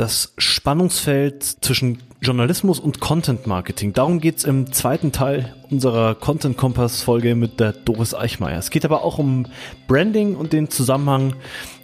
[0.00, 3.92] Das Spannungsfeld zwischen Journalismus und Content Marketing.
[3.92, 8.56] Darum geht's im zweiten Teil unserer Content Kompass Folge mit der Doris Eichmeier.
[8.56, 9.44] Es geht aber auch um
[9.88, 11.34] Branding und den Zusammenhang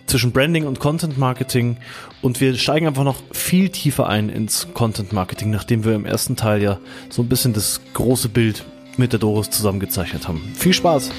[0.07, 1.77] zwischen Branding und Content Marketing
[2.23, 6.37] und wir steigen einfach noch viel tiefer ein ins Content Marketing, nachdem wir im ersten
[6.37, 6.79] Teil ja
[7.11, 8.65] so ein bisschen das große Bild
[8.97, 10.41] mit der Doris zusammengezeichnet haben.
[10.55, 11.11] Viel Spaß!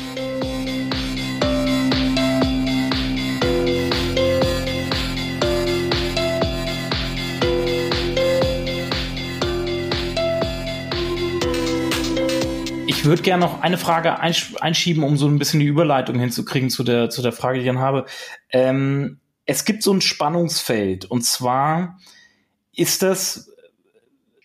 [13.07, 17.09] Würde gerne noch eine Frage einschieben, um so ein bisschen die Überleitung hinzukriegen zu der,
[17.09, 18.05] zu der Frage, die ich dann habe.
[18.51, 21.97] Ähm, es gibt so ein Spannungsfeld und zwar
[22.73, 23.49] ist das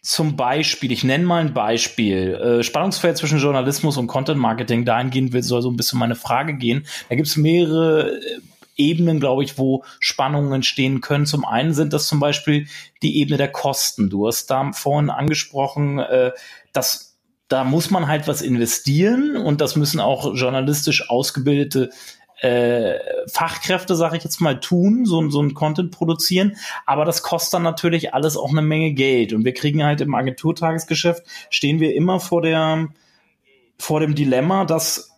[0.02, 5.44] zum Beispiel, ich nenne mal ein Beispiel, äh, Spannungsfeld zwischen Journalismus und Content Marketing, dahingehend
[5.44, 6.86] soll so ein bisschen meine Frage gehen.
[7.08, 8.41] Da gibt es mehrere äh,
[8.76, 11.26] Ebenen, glaube ich, wo Spannungen entstehen können.
[11.26, 12.66] Zum einen sind das zum Beispiel
[13.02, 14.10] die Ebene der Kosten.
[14.10, 16.32] Du hast da vorhin angesprochen, äh,
[16.72, 17.11] dass
[17.53, 21.91] da muss man halt was investieren und das müssen auch journalistisch ausgebildete
[22.41, 26.56] äh, Fachkräfte, sage ich jetzt mal, tun, so, so ein Content produzieren.
[26.86, 29.34] Aber das kostet dann natürlich alles auch eine Menge Geld.
[29.34, 32.89] Und wir kriegen halt im Agenturtagesgeschäft, stehen wir immer vor der,
[33.78, 35.12] vor dem Dilemma, dass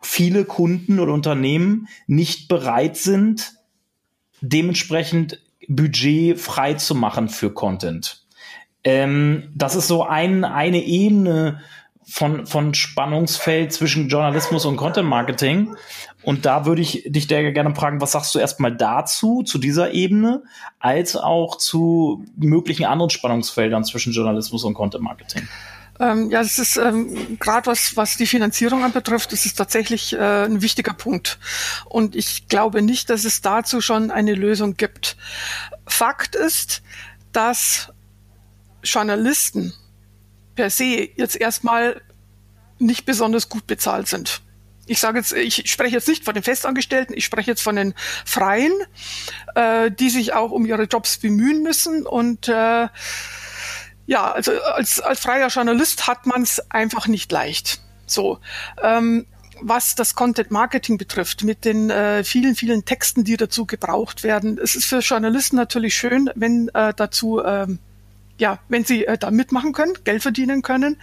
[0.00, 3.54] viele Kunden oder Unternehmen nicht bereit sind,
[4.40, 8.24] dementsprechend Budget frei zu machen für Content.
[8.84, 11.60] Ähm, das ist so ein, eine Ebene,
[12.10, 15.74] von, von Spannungsfeld zwischen Journalismus und Content Marketing.
[16.22, 20.42] Und da würde ich dich gerne fragen, was sagst du erstmal dazu, zu dieser Ebene,
[20.80, 25.48] als auch zu möglichen anderen Spannungsfeldern zwischen Journalismus und Content Marketing?
[26.00, 30.44] Ähm, ja, das ist ähm, gerade was, was die Finanzierung anbetrifft, das ist tatsächlich äh,
[30.44, 31.38] ein wichtiger Punkt.
[31.84, 35.16] Und ich glaube nicht, dass es dazu schon eine Lösung gibt.
[35.86, 36.82] Fakt ist,
[37.32, 37.92] dass
[38.82, 39.74] Journalisten
[40.60, 42.02] per se jetzt erstmal
[42.78, 44.42] nicht besonders gut bezahlt sind.
[44.86, 47.94] Ich sage jetzt, ich spreche jetzt nicht von den Festangestellten, ich spreche jetzt von den
[48.26, 48.72] Freien,
[49.54, 52.04] äh, die sich auch um ihre Jobs bemühen müssen.
[52.04, 52.88] Und äh,
[54.06, 57.80] ja, also als, als freier Journalist hat man es einfach nicht leicht.
[58.04, 58.38] So.
[58.82, 59.26] Ähm,
[59.62, 64.58] was das Content Marketing betrifft, mit den äh, vielen, vielen Texten, die dazu gebraucht werden.
[64.62, 67.78] Es ist für Journalisten natürlich schön, wenn äh, dazu ähm,
[68.40, 70.96] ja, wenn sie äh, da mitmachen können, Geld verdienen können.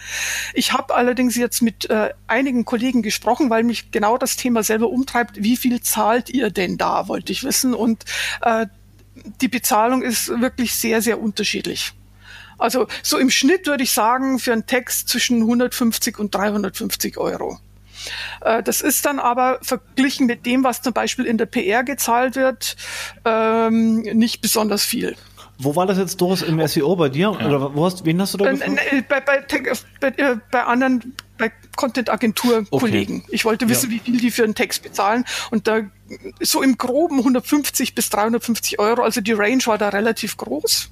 [0.53, 4.89] Ich habe allerdings jetzt mit äh, einigen Kollegen gesprochen, weil mich genau das Thema selber
[4.89, 5.41] umtreibt.
[5.41, 7.73] Wie viel zahlt ihr denn da, wollte ich wissen.
[7.73, 8.05] Und
[8.41, 8.65] äh,
[9.39, 11.93] die Bezahlung ist wirklich sehr, sehr unterschiedlich.
[12.57, 17.59] Also so im Schnitt würde ich sagen, für einen Text zwischen 150 und 350 Euro.
[18.41, 22.35] Äh, das ist dann aber verglichen mit dem, was zum Beispiel in der PR gezahlt
[22.35, 22.75] wird,
[23.25, 25.15] ähm, nicht besonders viel.
[25.59, 27.35] Wo war das jetzt, Doris, im SEO bei dir?
[27.39, 27.47] Ja.
[27.47, 28.79] Oder wo hast, wen hast du da äh, gefragt?
[28.91, 29.43] Äh, bei, bei,
[29.99, 33.21] bei, äh, bei anderen, bei Content-Agentur-Kollegen.
[33.23, 33.29] Okay.
[33.31, 33.95] Ich wollte wissen, ja.
[33.95, 35.25] wie viel die für einen Text bezahlen.
[35.49, 35.81] Und da
[36.39, 39.01] so im Groben 150 bis 350 Euro.
[39.01, 40.89] Also die Range war da relativ groß.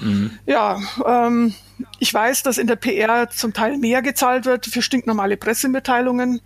[0.00, 0.38] Mhm.
[0.46, 1.54] Ja, ähm,
[1.98, 6.40] ich weiß, dass in der PR zum Teil mehr gezahlt wird für stinknormale Pressemitteilungen.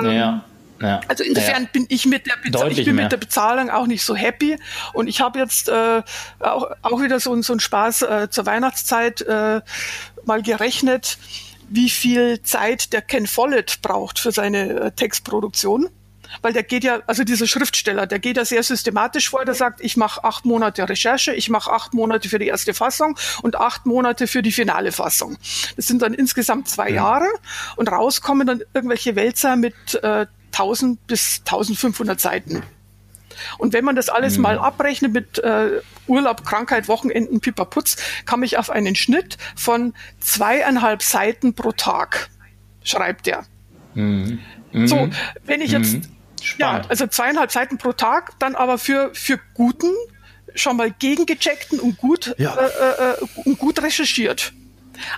[0.00, 0.44] Ähm, ja.
[0.80, 1.00] Ja.
[1.08, 1.68] Also insofern ja.
[1.72, 4.56] bin ich mit der Bezahlung, ich bin mit der Bezahlung auch nicht so happy.
[4.92, 6.02] Und ich habe jetzt äh,
[6.40, 9.60] auch, auch wieder so, so einen Spaß äh, zur Weihnachtszeit äh,
[10.24, 11.18] mal gerechnet,
[11.68, 15.88] wie viel Zeit der Ken Follett braucht für seine äh, Textproduktion.
[16.42, 19.80] Weil der geht ja, also dieser Schriftsteller, der geht ja sehr systematisch vor, der sagt,
[19.80, 23.86] ich mache acht Monate Recherche, ich mache acht Monate für die erste Fassung und acht
[23.86, 25.38] Monate für die finale Fassung.
[25.76, 26.96] Das sind dann insgesamt zwei ja.
[26.96, 27.28] Jahre
[27.76, 32.62] und rauskommen dann irgendwelche Wälzer mit äh, 1000 bis 1500 Seiten.
[33.58, 34.42] Und wenn man das alles mhm.
[34.42, 37.96] mal abrechnet mit äh, Urlaub, Krankheit, Wochenenden, Pipaputz,
[38.26, 42.30] kam ich auf einen Schnitt von zweieinhalb Seiten pro Tag,
[42.82, 43.44] schreibt er.
[43.94, 44.40] Mhm.
[44.72, 45.08] So,
[45.44, 46.02] wenn ich jetzt, mhm.
[46.58, 49.92] ja, also zweieinhalb Seiten pro Tag, dann aber für, für guten,
[50.54, 52.54] schon mal gegengecheckten und gut, ja.
[52.54, 54.52] äh, äh, und gut recherchiert.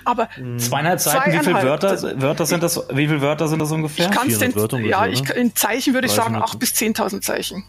[0.05, 2.77] Aber zweieinhalb Seiten, wie viele Wörter, Wörter sind das?
[2.89, 4.09] Wie viele Wörter sind das ungefähr?
[4.09, 4.53] Ich kann es denn,
[4.85, 7.63] ja, ich, in Zeichen würde ich sagen acht bis zehntausend Zeichen.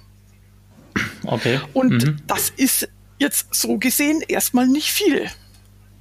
[1.24, 1.60] Okay.
[1.72, 2.16] Und mhm.
[2.26, 2.88] das ist
[3.18, 5.28] jetzt so gesehen erstmal nicht viel.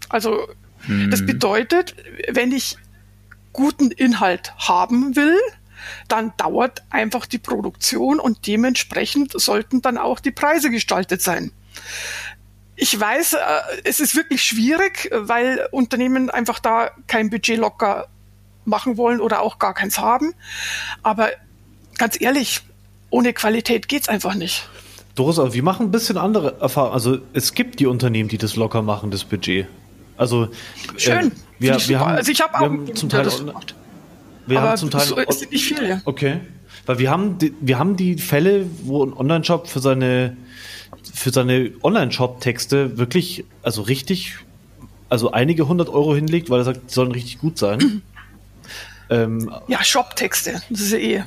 [0.10, 0.48] Also
[0.88, 1.12] mhm.
[1.12, 1.96] das bedeutet,
[2.30, 2.78] wenn ich
[3.54, 5.38] guten Inhalt haben will,
[6.08, 11.52] dann dauert einfach die Produktion und dementsprechend sollten dann auch die Preise gestaltet sein.
[12.82, 13.38] Ich weiß, äh,
[13.84, 18.08] es ist wirklich schwierig, weil Unternehmen einfach da kein Budget locker
[18.66, 20.34] machen wollen oder auch gar keins haben.
[21.04, 21.30] Aber
[22.00, 22.62] ganz ehrlich,
[23.12, 24.68] ohne Qualität geht's einfach nicht.
[25.14, 26.96] Doris, aber wir machen ein bisschen andere Erfahrungen.
[26.96, 29.68] Also es gibt die Unternehmen, die das locker machen, das Budget.
[30.18, 30.50] Also
[30.98, 31.28] schön.
[31.28, 33.76] Äh, wir, wir haben, also ich habe auch zum Teil das gemacht.
[34.48, 35.88] Wir aber haben zum Teil so ist nicht viel.
[35.88, 36.02] Ja.
[36.06, 36.40] Okay.
[36.88, 40.36] Weil wir haben die, wir haben die Fälle, wo ein Online-Shop für seine
[41.14, 44.38] für seine Online-Shop-Texte wirklich, also richtig,
[45.10, 48.02] also einige hundert Euro hinlegt, weil er sagt, die sollen richtig gut sein.
[49.10, 51.24] Ähm, ja, Shop-Texte, das ist ja eh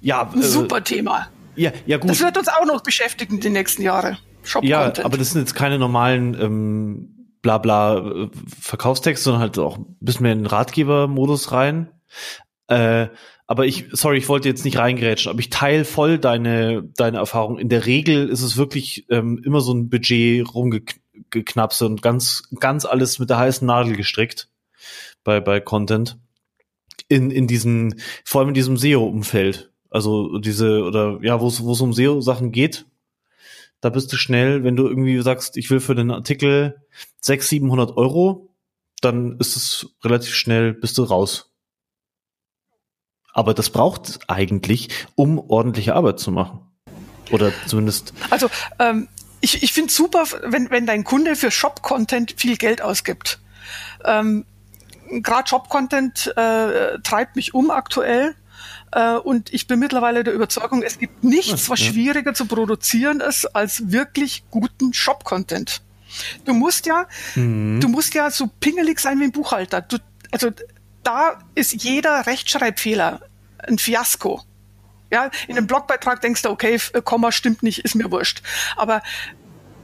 [0.00, 1.28] ja, ein äh, super Thema.
[1.56, 2.10] Ja, ja, gut.
[2.10, 4.18] Das wird uns auch noch beschäftigen die nächsten Jahre.
[4.62, 9.96] Ja, aber das sind jetzt keine normalen ähm, Blabla äh, Verkaufstexte, sondern halt auch ein
[10.00, 11.90] bisschen mehr in den Ratgeber-Modus rein.
[12.68, 13.08] Äh,
[13.46, 17.58] aber ich, sorry, ich wollte jetzt nicht reingrätschen, aber ich teile voll deine, deine Erfahrung.
[17.58, 22.84] In der Regel ist es wirklich ähm, immer so ein Budget rumgeknapse und ganz, ganz
[22.84, 24.48] alles mit der heißen Nadel gestrickt
[25.22, 26.18] bei, bei Content.
[27.08, 29.70] In, in diesen, vor allem in diesem SEO-Umfeld.
[29.90, 32.86] Also diese, oder ja, wo es wo es um SEO-Sachen geht,
[33.80, 36.80] da bist du schnell, wenn du irgendwie sagst, ich will für den Artikel
[37.20, 38.52] 600, 700 Euro,
[39.00, 41.52] dann ist es relativ schnell, bist du raus.
[43.36, 46.60] Aber das braucht eigentlich, um ordentliche Arbeit zu machen.
[47.30, 48.14] Oder zumindest.
[48.30, 48.48] Also
[48.78, 49.08] ähm,
[49.42, 53.38] ich, ich finde super, wenn, wenn dein Kunde für Shop-Content viel Geld ausgibt.
[54.06, 54.46] Ähm,
[55.10, 58.34] Gerade Shop-Content äh, treibt mich um aktuell.
[58.92, 63.54] Äh, und ich bin mittlerweile der Überzeugung, es gibt nichts, was schwieriger zu produzieren ist,
[63.54, 65.82] als wirklich guten Shop-Content.
[66.46, 67.80] Du musst ja, mhm.
[67.82, 69.82] du musst ja so pingelig sein wie ein Buchhalter.
[69.82, 69.98] Du,
[70.30, 70.50] also
[71.06, 73.20] da ist jeder Rechtschreibfehler
[73.68, 74.42] ein Fiasko.
[75.10, 78.42] Ja, in einem Blogbeitrag denkst du, okay, Komma stimmt nicht, ist mir wurscht.
[78.76, 79.02] Aber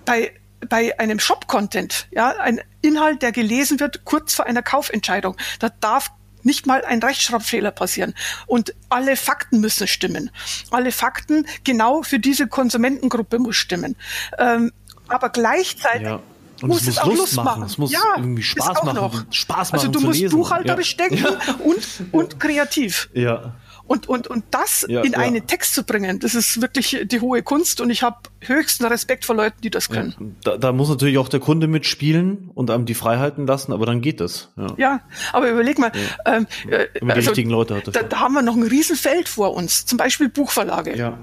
[0.05, 0.33] bei
[0.69, 6.11] bei einem Shop-Content, ja, ein Inhalt, der gelesen wird kurz vor einer Kaufentscheidung, da darf
[6.45, 8.15] nicht mal ein Rechtschreibfehler passieren.
[8.47, 10.31] Und alle Fakten müssen stimmen.
[10.71, 13.97] Alle Fakten genau für diese Konsumentengruppe muss stimmen.
[14.39, 14.73] Ähm,
[15.09, 16.21] aber gleichzeitig ja.
[16.61, 17.47] Und muss es, muss auch Lust, Lust machen.
[17.47, 17.63] machen.
[17.65, 18.97] Es muss ja, irgendwie Spaß machen.
[18.97, 19.25] Noch.
[19.31, 19.87] Spaß machen.
[19.87, 20.37] Also du musst lesen.
[20.37, 21.09] buchhalterisch ja.
[21.09, 21.27] denken
[21.65, 23.11] und, und kreativ.
[23.15, 23.55] Ja.
[23.93, 27.43] Und, und, und das ja, in einen Text zu bringen, das ist wirklich die hohe
[27.43, 30.37] Kunst und ich habe höchsten Respekt vor Leuten, die das können.
[30.45, 34.01] Da, da, muss natürlich auch der Kunde mitspielen und einem die Freiheiten lassen, aber dann
[34.01, 34.49] geht das.
[34.79, 35.01] Ja,
[35.35, 35.93] aber überleg mal,
[36.25, 37.95] ähm, äh, Wenn man die also, richtigen Leute hat.
[37.95, 40.97] Da, da, haben wir noch ein Riesenfeld vor uns, zum Beispiel Buchverlage.
[40.97, 41.19] Ja.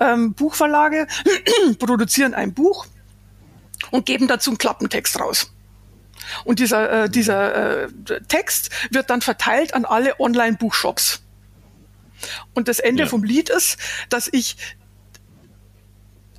[0.00, 1.06] Ähm, Buchverlage
[1.78, 2.86] produzieren ein Buch,
[3.90, 5.52] und geben dazu einen Klappentext raus.
[6.44, 7.88] Und dieser, äh, dieser äh,
[8.28, 11.22] Text wird dann verteilt an alle Online-Buchshops.
[12.54, 13.08] Und das Ende ja.
[13.08, 13.78] vom Lied ist,
[14.08, 14.56] dass ich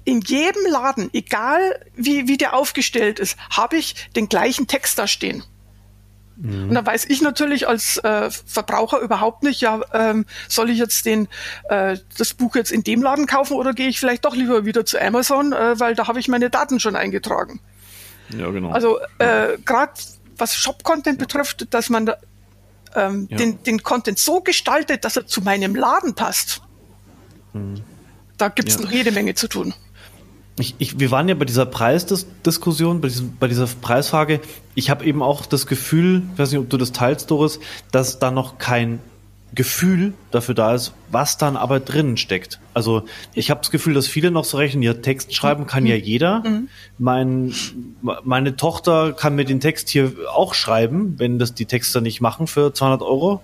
[0.05, 5.07] in jedem Laden, egal wie, wie der aufgestellt ist, habe ich den gleichen Text da
[5.07, 5.43] stehen.
[6.37, 6.69] Mhm.
[6.69, 11.05] Und dann weiß ich natürlich als äh, Verbraucher überhaupt nicht, ja, ähm, soll ich jetzt
[11.05, 11.27] den,
[11.65, 14.85] äh, das Buch jetzt in dem Laden kaufen oder gehe ich vielleicht doch lieber wieder
[14.85, 17.59] zu Amazon, äh, weil da habe ich meine Daten schon eingetragen.
[18.29, 18.71] Ja, genau.
[18.71, 19.93] Also äh, gerade
[20.37, 21.25] was Shop-Content ja.
[21.25, 22.17] betrifft, dass man da,
[22.95, 23.37] ähm, ja.
[23.37, 26.61] den, den Content so gestaltet, dass er zu meinem Laden passt.
[27.53, 27.81] Mhm.
[28.37, 28.81] Da gibt es ja.
[28.81, 29.73] noch jede Menge zu tun
[30.59, 34.41] ich, ich, wir waren ja bei dieser Preisdiskussion, bei, diesem, bei dieser Preisfrage.
[34.75, 37.59] Ich habe eben auch das Gefühl, ich weiß nicht, ob du das teilst, Doris,
[37.91, 38.99] dass da noch kein
[39.55, 42.59] Gefühl dafür da ist, was dann aber drinnen steckt.
[42.73, 43.03] Also
[43.33, 46.43] ich habe das Gefühl, dass viele noch so rechnen, ja, Text schreiben kann ja jeder.
[46.47, 46.69] Mhm.
[46.97, 47.53] Mein,
[48.23, 52.47] meine Tochter kann mir den Text hier auch schreiben, wenn das die Texter nicht machen
[52.47, 53.41] für 200 Euro.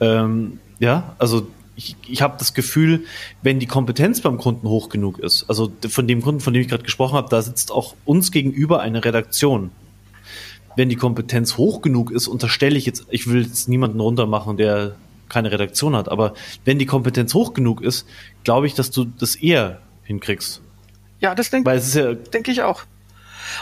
[0.00, 1.46] Ähm, ja, also
[1.76, 3.04] ich, ich habe das Gefühl,
[3.42, 6.68] wenn die Kompetenz beim Kunden hoch genug ist, also von dem Kunden, von dem ich
[6.68, 9.70] gerade gesprochen habe, da sitzt auch uns gegenüber eine Redaktion.
[10.76, 14.96] Wenn die Kompetenz hoch genug ist, unterstelle ich jetzt, ich will jetzt niemanden runtermachen, der
[15.30, 16.34] keine Redaktion hat, aber
[16.64, 18.06] wenn die Kompetenz hoch genug ist,
[18.44, 20.60] glaube ich, dass du das eher hinkriegst.
[21.20, 22.84] Ja, das denke ja, denk ich auch.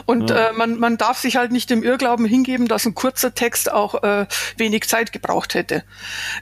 [0.06, 0.48] Und ja.
[0.48, 4.02] äh, man, man darf sich halt nicht dem Irrglauben hingeben, dass ein kurzer Text auch
[4.02, 5.84] äh, wenig Zeit gebraucht hätte.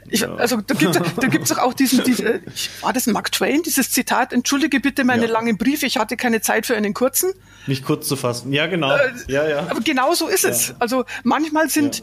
[0.09, 0.35] Ich, ja.
[0.35, 2.41] Also da gibt es da gibt's auch diesen, diese,
[2.81, 5.31] war das Mark Twain, dieses Zitat, entschuldige bitte meine ja.
[5.31, 7.33] langen Briefe, ich hatte keine Zeit für einen kurzen.
[7.67, 8.95] Nicht kurz zu fassen, ja genau.
[8.95, 9.59] Äh, ja, ja.
[9.69, 10.75] Aber genau so ist es.
[10.79, 12.01] Also manchmal sind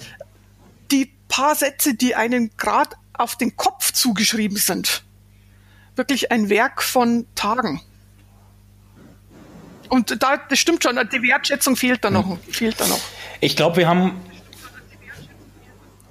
[0.90, 5.02] die paar Sätze, die einen gerade auf den Kopf zugeschrieben sind,
[5.96, 7.80] wirklich ein Werk von Tagen.
[9.88, 12.38] Und da, das stimmt schon, die Wertschätzung fehlt da noch.
[12.50, 13.00] Fehlt da noch.
[13.40, 14.20] Ich glaube, wir haben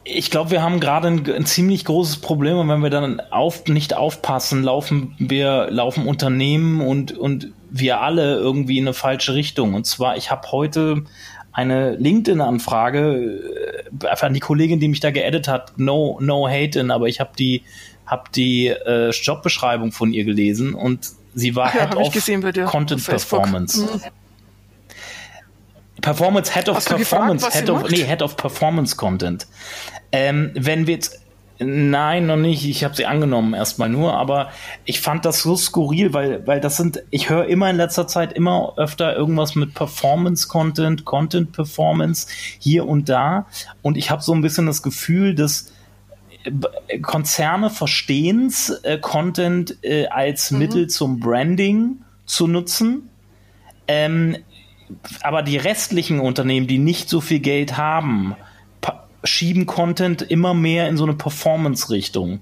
[0.05, 3.65] ich glaube, wir haben gerade ein, ein, ziemlich großes Problem und wenn wir dann auf,
[3.67, 9.73] nicht aufpassen, laufen wir, laufen Unternehmen und, und wir alle irgendwie in eine falsche Richtung.
[9.73, 11.05] Und zwar, ich habe heute
[11.53, 16.91] eine LinkedIn-Anfrage äh, an die Kollegin, die mich da geedit hat, no, no hate in,
[16.91, 17.63] aber ich habe die,
[18.05, 23.05] hab die äh, Jobbeschreibung von ihr gelesen und sie war ja, Head of gesehen, Content
[23.05, 23.81] Performance.
[23.81, 24.01] Mhm.
[26.01, 29.47] Performance, Head of Performance, gefragt, Head of, nee, Head of Performance Content.
[30.11, 31.22] Ähm, wenn wir jetzt
[31.63, 32.65] Nein, noch nicht.
[32.65, 34.49] Ich habe sie angenommen erstmal nur, aber
[34.85, 38.33] ich fand das so skurril, weil, weil das sind, ich höre immer in letzter Zeit
[38.33, 42.27] immer öfter irgendwas mit Performance-Content, Content-Performance
[42.59, 43.47] hier und da.
[43.81, 45.71] Und ich habe so ein bisschen das Gefühl, dass
[46.43, 50.59] äh, Konzerne verstehen es, äh, Content äh, als mhm.
[50.59, 53.09] Mittel zum Branding zu nutzen.
[53.87, 54.37] Ähm,
[55.21, 58.35] aber die restlichen Unternehmen, die nicht so viel Geld haben,
[59.23, 62.41] schieben Content immer mehr in so eine Performance-Richtung.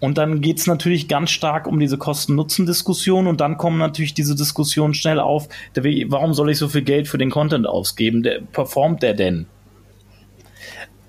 [0.00, 4.34] Und dann geht es natürlich ganz stark um diese Kosten-Nutzen-Diskussion und dann kommen natürlich diese
[4.34, 8.24] Diskussionen schnell auf, warum soll ich so viel Geld für den Content ausgeben?
[8.24, 9.46] Der, performt der denn?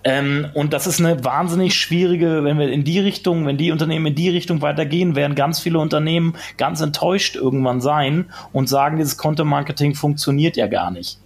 [0.03, 4.07] Ähm, und das ist eine wahnsinnig schwierige, wenn wir in die Richtung, wenn die Unternehmen
[4.07, 9.17] in die Richtung weitergehen, werden ganz viele Unternehmen ganz enttäuscht irgendwann sein und sagen, dieses
[9.17, 11.17] Content-Marketing funktioniert ja gar nicht.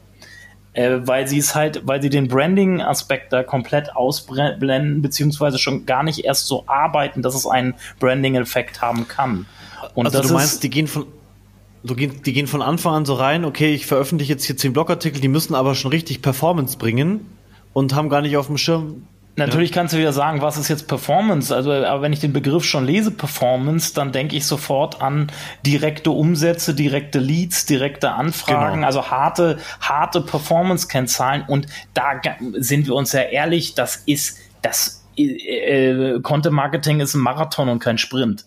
[0.77, 6.03] Äh, weil sie es halt, weil sie den Branding-Aspekt da komplett ausblenden, beziehungsweise schon gar
[6.03, 9.47] nicht erst so arbeiten, dass es einen Branding-Effekt haben kann.
[9.95, 11.07] Und also du meinst, die gehen von
[11.83, 14.73] Du gehen, die gehen von Anfang an so rein, okay, ich veröffentliche jetzt hier zehn
[14.73, 17.21] Blogartikel, die müssen aber schon richtig Performance bringen
[17.71, 19.07] und haben gar nicht auf dem Schirm.
[19.37, 21.55] Natürlich kannst du wieder sagen, was ist jetzt Performance?
[21.55, 25.31] Also, aber wenn ich den Begriff schon lese, Performance, dann denke ich sofort an
[25.63, 28.87] direkte Umsätze, direkte Leads, direkte Anfragen, genau.
[28.87, 31.43] also harte, harte Performance-Kennzahlen.
[31.47, 32.19] Und da
[32.53, 37.69] sind wir uns ja ehrlich, das ist, das äh, äh, Content Marketing ist ein Marathon
[37.69, 38.45] und kein Sprint.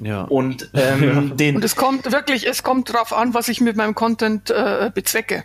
[0.00, 0.22] Ja.
[0.22, 1.34] Und, ähm, ja.
[1.36, 4.90] Den und es kommt wirklich, es kommt drauf an, was ich mit meinem Content äh,
[4.92, 5.44] bezwecke.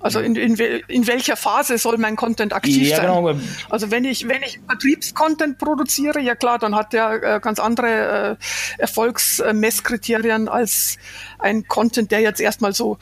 [0.00, 3.06] Also in, in, in welcher Phase soll mein Content aktiv ja, sein?
[3.06, 3.34] Genau.
[3.70, 8.36] Also wenn ich, wenn ich Vertriebscontent produziere, ja klar, dann hat der äh, ganz andere
[8.78, 10.98] äh, Erfolgsmesskriterien als
[11.38, 12.98] ein Content, der jetzt erstmal so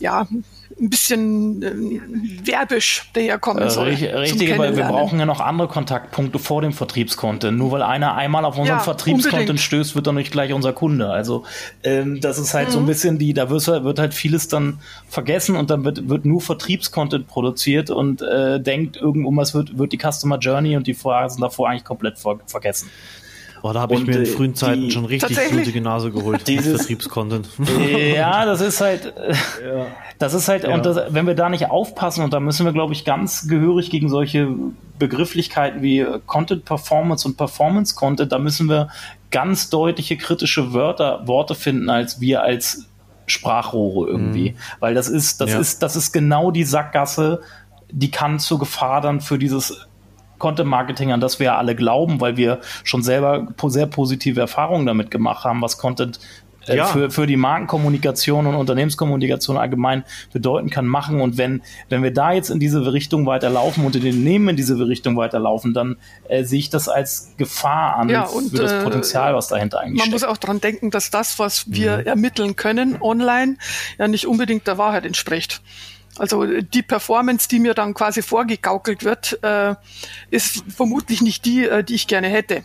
[0.00, 0.26] ja,
[0.80, 3.88] ein bisschen äh, werbisch daherkommen äh, soll.
[3.88, 7.56] Richtig, aber wir brauchen ja noch andere Kontaktpunkte vor dem Vertriebscontent.
[7.56, 11.10] Nur weil einer einmal auf unseren ja, Vertriebscontent stößt, wird er nicht gleich unser Kunde.
[11.10, 11.44] Also
[11.82, 12.72] ähm, das ist halt mhm.
[12.72, 12.88] so ein mhm.
[12.88, 17.90] bisschen die, da wird, halt vieles dann vergessen und dann wird, wird nur Vertriebscontent produziert
[17.90, 22.18] und äh, denkt irgendwas wird, wird die Customer Journey und die Phasen davor eigentlich komplett
[22.18, 22.90] ver vergessen.
[23.62, 26.42] Oh, da habe ich mir in äh, frühen Zeiten schon richtig blutige Nase geholt.
[26.46, 27.48] Dieses Vertriebscontent.
[28.14, 29.12] Ja, das ist halt,
[29.64, 29.86] ja.
[30.18, 30.74] das ist halt, ja.
[30.74, 33.90] und das, wenn wir da nicht aufpassen, und da müssen wir, glaube ich, ganz gehörig
[33.90, 34.48] gegen solche
[34.98, 38.88] Begrifflichkeiten wie Content Performance und Performance Content, da müssen wir
[39.30, 42.86] ganz deutliche kritische Wörter, Worte finden, als wir als
[43.26, 44.50] Sprachrohre irgendwie.
[44.50, 44.56] Mhm.
[44.80, 45.58] Weil das ist, das ja.
[45.58, 47.42] ist, das ist genau die Sackgasse,
[47.90, 49.86] die kann zur Gefahr dann für dieses
[50.38, 54.86] Content Marketing, an das wir ja alle glauben, weil wir schon selber sehr positive Erfahrungen
[54.86, 56.20] damit gemacht haben, was Content
[56.68, 56.86] äh, ja.
[56.86, 61.20] für, für die Markenkommunikation und Unternehmenskommunikation allgemein bedeuten kann, machen.
[61.20, 64.56] Und wenn, wenn wir da jetzt in diese Richtung weiterlaufen und in den Unternehmen in
[64.56, 65.96] diese Richtung weiterlaufen, dann
[66.28, 69.80] äh, sehe ich das als Gefahr an ja, und, für das äh, Potenzial, was dahinter
[69.80, 70.12] eigentlich Man steckt.
[70.12, 72.06] muss auch dran denken, dass das, was wir mhm.
[72.06, 73.56] ermitteln können online,
[73.98, 75.62] ja nicht unbedingt der Wahrheit entspricht.
[76.18, 79.74] Also die Performance, die mir dann quasi vorgegaukelt wird, äh,
[80.30, 82.64] ist vermutlich nicht die, äh, die ich gerne hätte.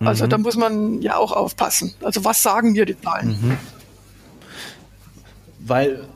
[0.00, 0.30] Also mhm.
[0.30, 1.94] da muss man ja auch aufpassen.
[2.02, 3.28] Also was sagen mir die Zahlen?
[3.28, 3.56] Mhm.
[5.60, 6.08] Weil,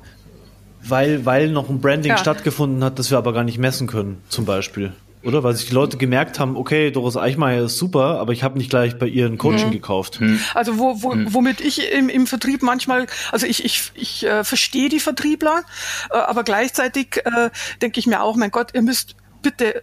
[0.82, 2.18] weil, weil noch ein Branding ja.
[2.18, 4.92] stattgefunden hat, das wir aber gar nicht messen können, zum Beispiel
[5.26, 5.42] oder?
[5.42, 8.70] Weil sich die Leute gemerkt haben, okay, Doris Eichmeier ist super, aber ich habe nicht
[8.70, 9.72] gleich bei ihr ein Coaching mhm.
[9.72, 10.20] gekauft.
[10.20, 10.40] Mhm.
[10.54, 11.34] Also wo, wo, mhm.
[11.34, 15.64] womit ich im, im Vertrieb manchmal, also ich, ich, ich äh, verstehe die Vertriebler,
[16.10, 17.50] äh, aber gleichzeitig äh,
[17.82, 19.82] denke ich mir auch, mein Gott, ihr müsst bitte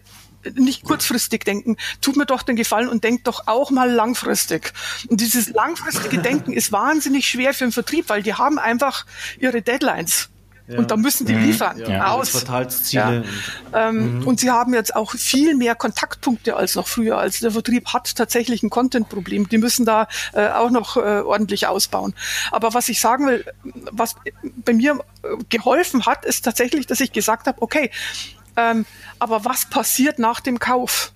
[0.55, 1.77] nicht kurzfristig denken.
[2.01, 4.73] Tut mir doch den Gefallen und denkt doch auch mal langfristig.
[5.07, 9.05] Und dieses langfristige Denken ist wahnsinnig schwer für den Vertrieb, weil die haben einfach
[9.39, 10.29] ihre Deadlines.
[10.67, 10.77] Ja.
[10.77, 11.43] Und da müssen die mhm.
[11.43, 12.07] liefern ja.
[12.07, 12.31] aus.
[12.31, 13.25] Quartalsziele.
[13.73, 13.89] Ja.
[13.89, 14.27] Ähm, mhm.
[14.27, 17.17] Und sie haben jetzt auch viel mehr Kontaktpunkte als noch früher.
[17.17, 19.49] Also der Vertrieb hat tatsächlich ein Content-Problem.
[19.49, 22.13] Die müssen da äh, auch noch äh, ordentlich ausbauen.
[22.51, 23.45] Aber was ich sagen will,
[23.91, 27.91] was bei mir äh, geholfen hat, ist tatsächlich, dass ich gesagt habe, okay,
[28.55, 28.85] ähm,
[29.19, 31.11] aber was passiert nach dem Kauf?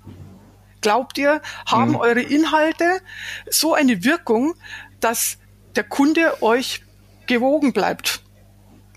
[0.81, 1.97] Glaubt ihr, haben mhm.
[1.97, 3.01] eure Inhalte
[3.49, 4.55] so eine Wirkung,
[4.99, 5.37] dass
[5.75, 6.83] der Kunde euch
[7.27, 8.23] gewogen bleibt?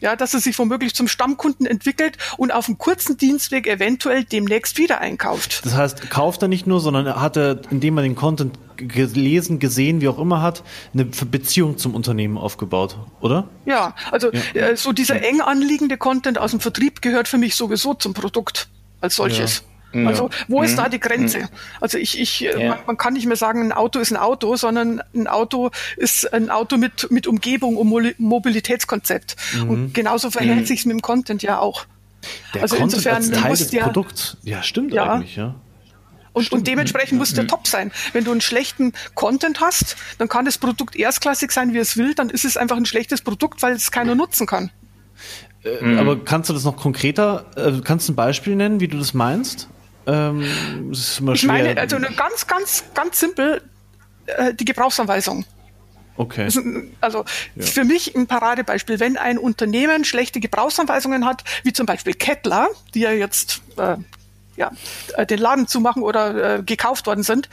[0.01, 4.79] Ja, dass er sich womöglich zum Stammkunden entwickelt und auf einem kurzen Dienstweg eventuell demnächst
[4.79, 5.65] wieder einkauft.
[5.65, 10.01] Das heißt, kauft er nicht nur, sondern hat er, indem er den Content gelesen, gesehen,
[10.01, 10.63] wie auch immer hat,
[10.95, 13.49] eine Beziehung zum Unternehmen aufgebaut, oder?
[13.67, 14.69] Ja, also ja.
[14.69, 18.69] Äh, so dieser eng anliegende Content aus dem Vertrieb gehört für mich sowieso zum Produkt
[19.01, 19.59] als solches.
[19.59, 19.70] Ja.
[19.93, 20.91] Also wo ist da mhm.
[20.93, 21.39] die Grenze?
[21.41, 21.49] Mhm.
[21.81, 22.69] Also ich, ich äh, ja.
[22.71, 26.33] man, man, kann nicht mehr sagen, ein Auto ist ein Auto, sondern ein Auto ist
[26.33, 29.37] ein Auto mit, mit Umgebung und Mobilitätskonzept.
[29.55, 29.71] Mhm.
[29.71, 30.67] Und genauso verhält mhm.
[30.67, 31.87] sich es mit dem Content ja auch.
[32.55, 34.37] Der also Content insofern als Teil des ja, Produkts.
[34.43, 35.15] Ja, stimmt ja.
[35.15, 35.55] eigentlich, ja.
[36.33, 37.91] Und, und dementsprechend muss der top sein.
[38.13, 42.15] Wenn du einen schlechten Content hast, dann kann das Produkt erstklassig sein, wie es will,
[42.15, 44.71] dann ist es einfach ein schlechtes Produkt, weil es keiner nutzen kann.
[45.65, 45.99] Äh, mhm.
[45.99, 49.13] Aber kannst du das noch konkreter, äh, kannst du ein Beispiel nennen, wie du das
[49.13, 49.69] meinst?
[50.11, 51.53] Ähm, das ist immer ich schwer.
[51.53, 53.63] meine, also eine ganz, ganz, ganz simpel,
[54.27, 55.45] äh, die Gebrauchsanweisung.
[56.17, 56.49] Okay.
[57.01, 57.25] Also
[57.55, 57.65] ja.
[57.65, 63.01] für mich ein Paradebeispiel, wenn ein Unternehmen schlechte Gebrauchsanweisungen hat, wie zum Beispiel Kettler, die
[63.01, 63.97] ja jetzt äh,
[64.57, 64.71] ja,
[65.17, 67.49] äh, den Laden zumachen oder äh, gekauft worden sind,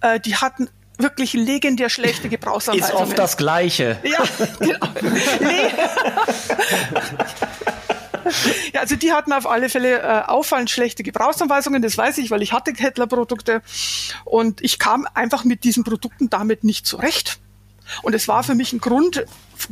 [0.00, 2.94] äh, die hatten wirklich legendär schlechte Gebrauchsanweisungen.
[2.94, 3.98] Ist oft das Gleiche.
[4.04, 4.22] Ja,
[4.60, 4.78] genau.
[8.74, 12.42] ja, also die hatten auf alle Fälle äh, auffallend schlechte Gebrauchsanweisungen, das weiß ich, weil
[12.42, 13.62] ich hatte Kettler-Produkte
[14.24, 17.38] und ich kam einfach mit diesen Produkten damit nicht zurecht.
[18.02, 19.24] Und es war für mich ein Grund,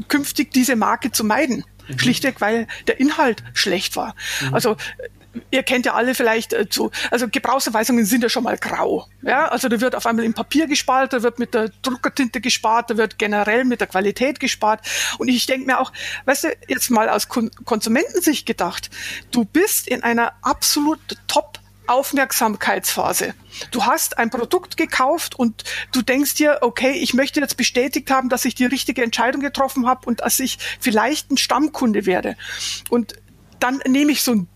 [0.08, 1.64] künftig diese Marke zu meiden.
[1.88, 1.98] Mhm.
[1.98, 4.14] Schlichtweg, weil der Inhalt schlecht war.
[4.40, 4.54] Mhm.
[4.54, 4.76] Also
[5.50, 9.06] ihr kennt ja alle vielleicht äh, zu, also Gebrauchsanweisungen sind ja schon mal grau.
[9.22, 12.90] Ja, also da wird auf einmal im Papier gespart, da wird mit der Druckertinte gespart,
[12.90, 14.80] da wird generell mit der Qualität gespart.
[15.18, 15.92] Und ich denke mir auch,
[16.26, 18.90] weißt du, jetzt mal aus Kon Konsumentensicht gedacht,
[19.30, 23.34] du bist in einer absolut top Aufmerksamkeitsphase.
[23.70, 28.28] Du hast ein Produkt gekauft und du denkst dir, okay, ich möchte jetzt bestätigt haben,
[28.28, 32.36] dass ich die richtige Entscheidung getroffen habe und dass ich vielleicht ein Stammkunde werde.
[32.88, 33.14] Und
[33.58, 34.48] dann nehme ich so ein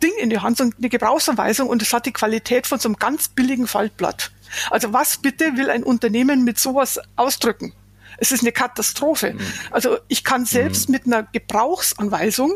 [0.00, 2.96] Ding in die Hand, so eine Gebrauchsanweisung und es hat die Qualität von so einem
[2.96, 4.30] ganz billigen Faltblatt.
[4.70, 7.72] Also was bitte will ein Unternehmen mit sowas ausdrücken?
[8.18, 9.32] Es ist eine Katastrophe.
[9.32, 9.40] Mhm.
[9.70, 10.92] Also ich kann selbst mhm.
[10.92, 12.52] mit einer Gebrauchsanweisung,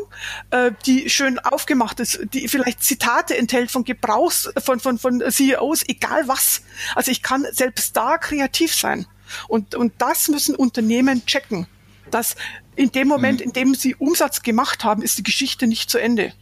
[0.51, 5.83] äh, die schön aufgemacht ist, die vielleicht Zitate enthält von Gebrauchs, von, von, von CEOs,
[5.87, 6.61] egal was.
[6.93, 9.07] Also ich kann selbst da kreativ sein.
[9.47, 11.67] Und, und das müssen Unternehmen checken.
[12.11, 12.35] Dass
[12.75, 13.45] in dem Moment, mhm.
[13.45, 16.33] in dem sie Umsatz gemacht haben, ist die Geschichte nicht zu Ende.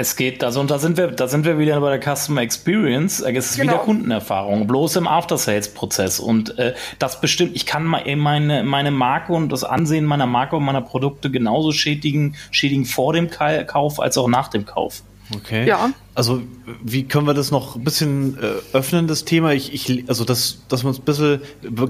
[0.00, 3.18] Es geht, also und da sind wir, da sind wir wieder bei der Customer Experience.
[3.18, 3.72] Es ist genau.
[3.72, 6.20] wieder Kundenerfahrung, bloß im After-Sales-Prozess.
[6.20, 10.62] Und äh, das bestimmt, ich kann meine, meine Marke und das Ansehen meiner Marke und
[10.62, 15.02] meiner Produkte genauso schädigen, schädigen vor dem Kauf als auch nach dem Kauf.
[15.34, 15.66] Okay.
[15.66, 15.90] Ja.
[16.14, 16.42] Also
[16.82, 19.52] wie können wir das noch ein bisschen äh, öffnen, das Thema?
[19.52, 21.40] Ich, ich, also dass, dass man es ein bisschen,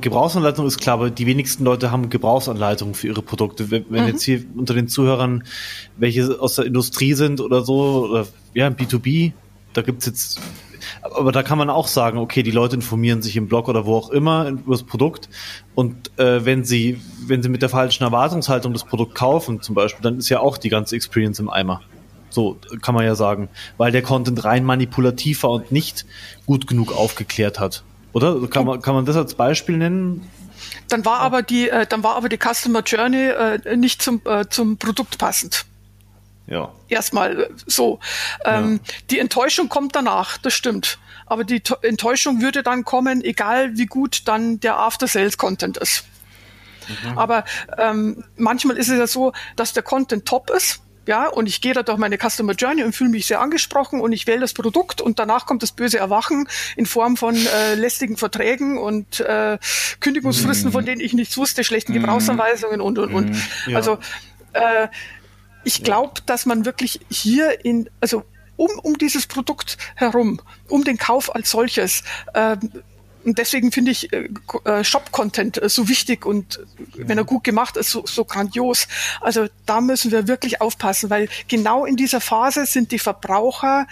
[0.01, 3.70] Gebrauchsanleitung ist klar, aber die wenigsten Leute haben Gebrauchsanleitungen für ihre Produkte.
[3.70, 4.09] Wenn, wenn mhm.
[4.09, 5.44] jetzt hier unter den Zuhörern
[5.96, 9.33] welche aus der Industrie sind oder so, oder ja, B2B,
[9.72, 10.40] da gibt's jetzt,
[11.03, 13.96] aber da kann man auch sagen, okay, die Leute informieren sich im Blog oder wo
[13.96, 15.29] auch immer über das Produkt
[15.74, 20.03] und äh, wenn sie, wenn sie mit der falschen Erwartungshaltung das Produkt kaufen zum Beispiel,
[20.03, 21.83] dann ist ja auch die ganze Experience im Eimer.
[22.31, 26.07] So kann man ja sagen, weil der Content rein manipulativ war und nicht
[26.47, 27.83] gut genug aufgeklärt hat.
[28.12, 30.29] Oder kann man, kann man das als Beispiel nennen?
[30.88, 34.47] Dann war aber die, äh, dann war aber die Customer Journey äh, nicht zum, äh,
[34.49, 35.67] zum Produkt passend.
[36.47, 36.73] Ja.
[36.88, 38.01] Erstmal äh, so.
[38.45, 38.95] Ähm, ja.
[39.11, 40.99] Die Enttäuschung kommt danach, das stimmt.
[41.27, 46.05] Aber die Enttäuschung würde dann kommen, egal wie gut dann der After-Sales-Content ist.
[46.88, 47.19] Mhm.
[47.19, 47.45] Aber
[47.77, 51.73] ähm, manchmal ist es ja so, dass der Content top ist ja, und ich gehe
[51.73, 55.01] da durch meine Customer Journey und fühle mich sehr angesprochen und ich wähle das Produkt
[55.01, 59.57] und danach kommt das böse Erwachen in Form von äh, lästigen Verträgen und äh,
[60.01, 60.73] Kündigungsfristen, mm.
[60.73, 62.01] von denen ich nichts wusste, schlechten mhm.
[62.01, 63.31] Gebrauchsanweisungen und und und.
[63.31, 63.71] Mm.
[63.71, 63.77] Ja.
[63.79, 63.99] Also
[64.53, 64.88] äh,
[65.64, 68.25] ich glaube, dass man wirklich hier in, also
[68.57, 72.03] um, um dieses Produkt herum, um den Kauf als solches,
[72.35, 72.59] äh,
[73.29, 74.29] und deswegen finde ich äh,
[74.64, 76.61] äh, Shop-Content äh, so wichtig und
[76.97, 78.88] wenn er gut gemacht ist, so, so grandios.
[79.21, 83.87] Also da müssen wir wirklich aufpassen, weil genau in dieser Phase sind die Verbraucher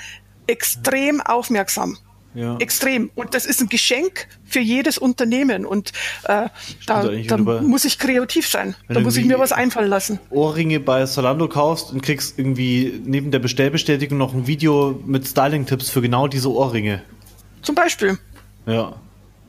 [0.46, 1.98] extrem aufmerksam.
[2.34, 2.56] Ja.
[2.58, 3.10] Extrem.
[3.14, 5.66] Und das ist ein Geschenk für jedes Unternehmen.
[5.66, 5.92] Und
[6.24, 6.48] äh,
[6.86, 8.74] da, da muss ich kreativ sein.
[8.88, 10.18] Da muss ich mir was einfallen lassen.
[10.30, 15.90] Ohrringe bei Salando kaufst und kriegst irgendwie neben der Bestellbestätigung noch ein Video mit Styling-Tipps
[15.90, 17.02] für genau diese Ohrringe.
[17.62, 18.18] Zum Beispiel.
[18.66, 18.96] Ja.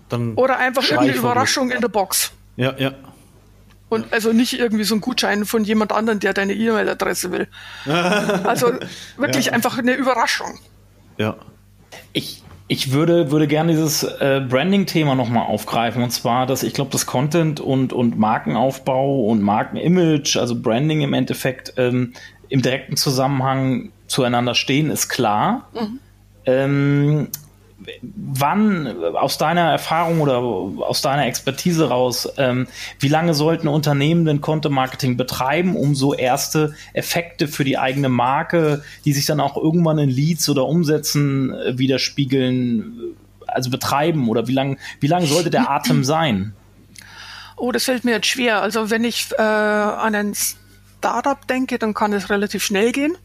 [0.09, 2.31] Dann Oder einfach irgendeine Überraschung in der Box.
[2.55, 2.93] Ja, ja.
[3.89, 7.47] Und also nicht irgendwie so ein Gutschein von jemand anderem, der deine E-Mail-Adresse will.
[7.85, 8.73] also
[9.17, 9.53] wirklich ja.
[9.53, 10.59] einfach eine Überraschung.
[11.17, 11.37] Ja.
[12.11, 16.03] Ich, Ich würde, würde gerne dieses äh, Branding-Thema nochmal aufgreifen.
[16.03, 21.13] Und zwar, dass ich glaube, das Content und, und Markenaufbau und Markenimage, also Branding im
[21.13, 22.13] Endeffekt, ähm,
[22.49, 25.69] im direkten Zusammenhang zueinander stehen, ist klar.
[25.73, 25.99] Mhm.
[26.45, 27.27] Ähm,
[28.01, 32.67] wann, aus deiner Erfahrung oder aus deiner Expertise raus, ähm,
[32.99, 38.09] wie lange sollten Unternehmen denn Content Marketing betreiben, um so erste Effekte für die eigene
[38.09, 43.15] Marke, die sich dann auch irgendwann in Leads oder Umsätzen äh, widerspiegeln,
[43.47, 44.29] äh, also betreiben?
[44.29, 46.53] Oder wie lang, wie lang sollte der Atem sein?
[47.55, 48.61] Oh, das fällt mir jetzt schwer.
[48.61, 50.33] Also wenn ich äh, an ein
[50.99, 53.17] Startup denke, dann kann es relativ schnell gehen.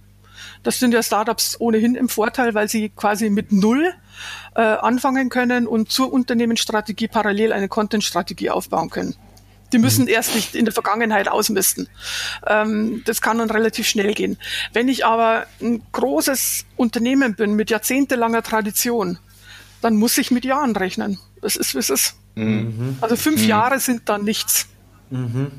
[0.62, 3.92] Das sind ja Startups ohnehin im Vorteil, weil sie quasi mit Null
[4.54, 9.16] äh, anfangen können und zur Unternehmensstrategie parallel eine Content-Strategie aufbauen können.
[9.72, 10.10] Die müssen mhm.
[10.10, 11.88] erst nicht in der Vergangenheit ausmisten.
[12.46, 14.38] Ähm, das kann dann relativ schnell gehen.
[14.72, 19.18] Wenn ich aber ein großes Unternehmen bin mit jahrzehntelanger Tradition,
[19.80, 21.18] dann muss ich mit Jahren rechnen.
[21.40, 22.14] Das ist, wie es ist.
[22.34, 22.98] Mhm.
[23.00, 23.48] Also fünf mhm.
[23.48, 24.68] Jahre sind dann nichts.
[25.10, 25.50] Mhm.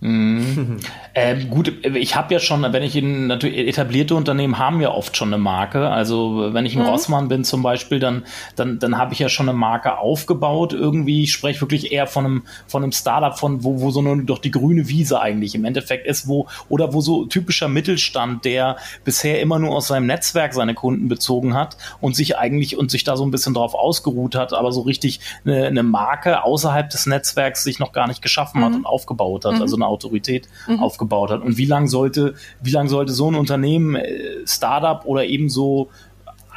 [0.00, 0.78] Mhm.
[1.16, 5.16] ähm, gut, ich habe ja schon, wenn ich in natürlich etablierte Unternehmen haben ja oft
[5.16, 5.88] schon eine Marke.
[5.88, 6.88] Also wenn ich ein mhm.
[6.88, 10.72] Rossmann bin zum Beispiel, dann dann dann habe ich ja schon eine Marke aufgebaut.
[10.72, 14.22] Irgendwie ich spreche wirklich eher von einem von einem Startup, von wo wo so nur
[14.22, 18.76] doch die grüne Wiese eigentlich im Endeffekt ist, wo oder wo so typischer Mittelstand, der
[19.04, 23.02] bisher immer nur aus seinem Netzwerk seine Kunden bezogen hat und sich eigentlich und sich
[23.02, 27.06] da so ein bisschen drauf ausgeruht hat, aber so richtig eine, eine Marke außerhalb des
[27.06, 28.64] Netzwerks sich noch gar nicht geschaffen mhm.
[28.64, 29.54] hat und aufgebaut hat.
[29.54, 29.62] Mhm.
[29.62, 30.80] Also eine Autorität mhm.
[30.80, 31.42] aufgebaut hat.
[31.42, 35.88] Und wie lange sollte, wie lange sollte so ein Unternehmen, äh, Startup oder ebenso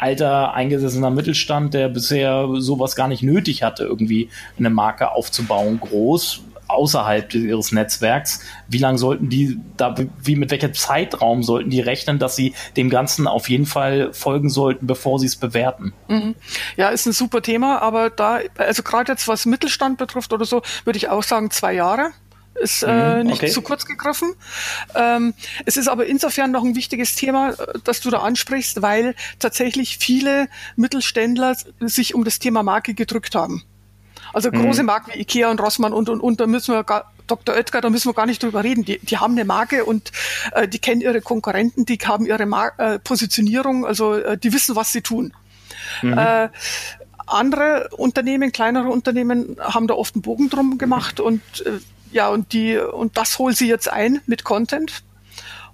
[0.02, 6.41] alter, eingesessener Mittelstand, der bisher sowas gar nicht nötig hatte, irgendwie eine Marke aufzubauen, groß,
[6.72, 8.41] außerhalb ihres Netzwerks.
[8.67, 12.89] Wie lange sollten die da, wie mit welchem Zeitraum sollten die rechnen, dass sie dem
[12.89, 15.94] Ganzen auf jeden Fall folgen sollten, bevor sie es bewerten?
[16.08, 16.36] Mhm.
[16.78, 20.62] Ja, ist ein super Thema, aber da, also gerade jetzt was Mittelstand betrifft oder so,
[20.84, 22.12] würde ich auch sagen zwei Jahre
[22.56, 23.52] ist äh, mhm, nicht okay.
[23.52, 24.34] zu kurz gegriffen.
[24.96, 25.34] Ähm,
[25.66, 29.98] es ist aber insofern noch ein wichtiges Thema, äh, das du da ansprichst, weil tatsächlich
[29.98, 33.64] viele Mittelständler sich um das Thema Marke gedrückt haben.
[34.34, 34.64] Also mhm.
[34.64, 37.56] große Marken wie Ikea und Rossmann und, und, und, da müssen wir gar, Dr.
[37.56, 38.86] Oetker, da müssen wir gar nicht drüber reden.
[38.86, 40.12] Die, die haben eine Marke und
[40.54, 44.76] äh, die kennen ihre Konkurrenten, die haben ihre Mar äh, Positionierung, also äh, die wissen,
[44.76, 45.34] was sie tun.
[46.02, 46.18] Mhm.
[46.18, 46.50] Äh,
[47.28, 51.80] andere Unternehmen, kleinere Unternehmen haben da oft einen Bogen drum gemacht und äh,
[52.12, 55.04] ja, und die, und das holen sie jetzt ein mit Content.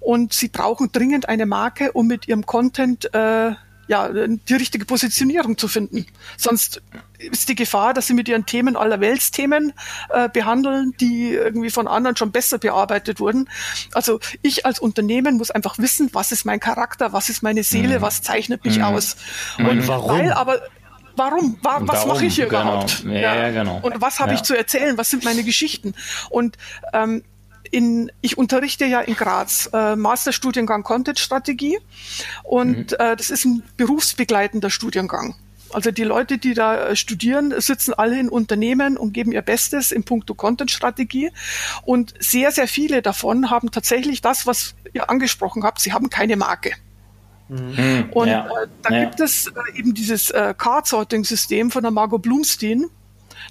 [0.00, 3.52] Und sie brauchen dringend eine Marke, um mit ihrem Content äh,
[3.88, 6.06] ja, die richtige Positionierung zu finden.
[6.36, 6.82] Sonst
[7.18, 9.72] ist die Gefahr, dass sie mit ihren Themen aller Weltsthemen
[10.10, 13.48] äh, behandeln, die irgendwie von anderen schon besser bearbeitet wurden.
[13.94, 17.98] Also ich als Unternehmen muss einfach wissen, was ist mein Charakter, was ist meine Seele,
[17.98, 18.02] mhm.
[18.02, 18.84] was zeichnet mich mhm.
[18.84, 19.16] aus.
[19.58, 20.18] Und, Und warum?
[20.18, 20.60] Weil aber
[21.18, 21.58] warum?
[21.62, 22.62] Wa was mache ich hier genau.
[22.62, 23.04] überhaupt?
[23.04, 23.34] Ja, ja.
[23.34, 23.80] ja, genau.
[23.82, 24.96] Und was habe ich zu erzählen?
[24.96, 25.94] Was sind meine Geschichten?
[26.30, 26.56] Und
[26.92, 27.22] ähm,
[27.70, 31.78] in, ich unterrichte ja in Graz äh, Masterstudiengang Content Strategie
[32.44, 32.96] und mhm.
[32.98, 35.34] äh, das ist ein berufsbegleitender Studiengang.
[35.70, 39.92] Also die Leute, die da äh, studieren, sitzen alle in Unternehmen und geben ihr Bestes
[39.92, 41.30] in puncto Content-Strategie.
[41.84, 45.80] Und sehr, sehr viele davon haben tatsächlich das, was ihr angesprochen habt.
[45.80, 46.72] Sie haben keine Marke.
[47.48, 48.10] Mhm.
[48.12, 48.46] Und ja.
[48.46, 49.04] äh, da ja.
[49.04, 52.86] gibt es äh, eben dieses äh, Card-Sorting-System von der Margot Blumstein.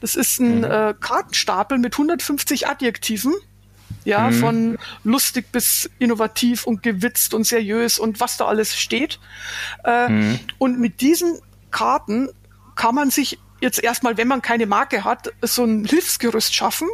[0.02, 0.64] Das ist ein mhm.
[0.64, 3.34] äh, Kartenstapel mit 150 Adjektiven.
[4.04, 4.34] Ja, mhm.
[4.34, 9.20] von lustig bis innovativ und gewitzt und seriös und was da alles steht.
[9.84, 10.40] Äh, mhm.
[10.58, 11.40] Und mit diesen
[11.72, 12.30] Karten
[12.76, 16.88] kann man sich jetzt erstmal, wenn man keine Marke hat, so ein Hilfsgerüst schaffen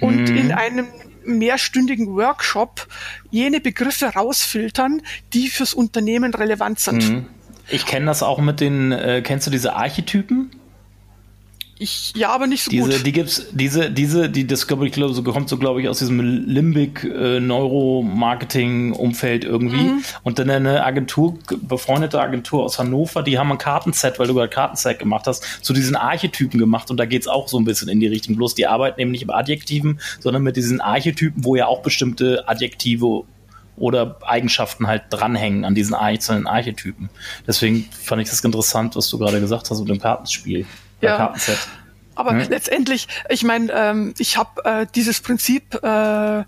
[0.00, 0.36] und mhm.
[0.36, 0.86] in einem
[1.26, 2.86] mehrstündigen Workshop
[3.30, 7.08] jene Begriffe rausfiltern, die fürs Unternehmen relevant sind.
[7.08, 7.26] Mhm.
[7.68, 10.50] Ich kenne das auch mit den, äh, kennst du diese Archetypen?
[11.78, 13.06] Ich, ja, aber nicht so diese, gut.
[13.06, 14.46] Die gibt's, diese, diese, die,
[14.86, 17.40] ich, glaub, so kommt so, glaube ich, aus diesem Limbic äh,
[19.44, 19.82] irgendwie.
[19.82, 20.04] Mhm.
[20.22, 24.48] Und dann eine Agentur, befreundete Agentur aus Hannover, die haben ein Kartenset, weil du gerade
[24.48, 26.90] Kartenset gemacht hast, zu diesen Archetypen gemacht.
[26.92, 28.36] Und da geht's auch so ein bisschen in die Richtung.
[28.36, 32.48] Bloß die arbeiten eben nicht mit Adjektiven, sondern mit diesen Archetypen, wo ja auch bestimmte
[32.48, 33.24] Adjektive
[33.76, 37.10] oder Eigenschaften halt dranhängen an diesen einzelnen Archetypen.
[37.46, 40.66] Deswegen fand ich das interessant, was du gerade gesagt hast mit dem Kartenspiel
[41.04, 41.16] ja.
[41.16, 41.58] Kartenset.
[42.14, 42.48] Aber hm?
[42.48, 46.44] letztendlich, ich meine, ähm, ich habe äh, dieses Prinzip äh, äh,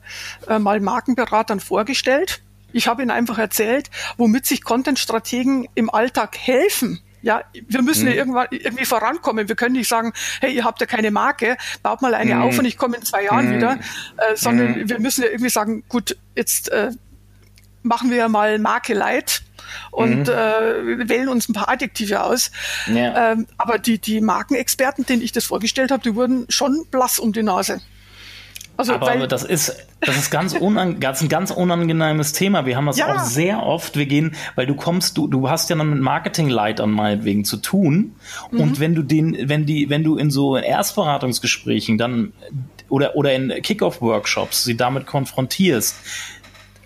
[0.59, 2.41] mal Markenberatern vorgestellt.
[2.73, 7.01] Ich habe ihnen einfach erzählt, womit sich Content-Strategen im Alltag helfen.
[7.23, 8.13] Ja, wir müssen hm.
[8.13, 9.49] ja irgendwann irgendwie vorankommen.
[9.49, 12.43] Wir können nicht sagen, hey, ihr habt ja keine Marke, baut mal eine hm.
[12.43, 13.57] auf und ich komme in zwei Jahren hm.
[13.57, 13.79] wieder,
[14.19, 14.89] äh, sondern hm.
[14.89, 16.91] wir müssen ja irgendwie sagen, gut, jetzt äh,
[17.87, 19.43] machen wir mal Marke Light
[19.91, 20.29] und mhm.
[20.29, 22.51] äh, wählen uns ein paar Adjektive aus.
[22.87, 23.33] Ja.
[23.33, 27.33] Ähm, aber die, die Markenexperten, denen ich das vorgestellt habe, die wurden schon blass um
[27.33, 27.81] die Nase.
[28.79, 32.67] Also, aber, weil, das ist, das ist ganz, unang ganz, ein ganz unangenehmes Thema.
[32.67, 33.15] Wir haben das ja.
[33.15, 33.97] auch sehr oft.
[33.97, 38.17] Wir gehen, weil du kommst, du, du hast ja dann mit Marketingleitern meinetwegen zu tun.
[38.51, 38.61] Mhm.
[38.61, 42.35] Und wenn du den, wenn die, wenn du in so Erstberatungsgesprächen dann
[42.89, 45.97] oder, oder in Kickoff-Workshops sie damit konfrontierst,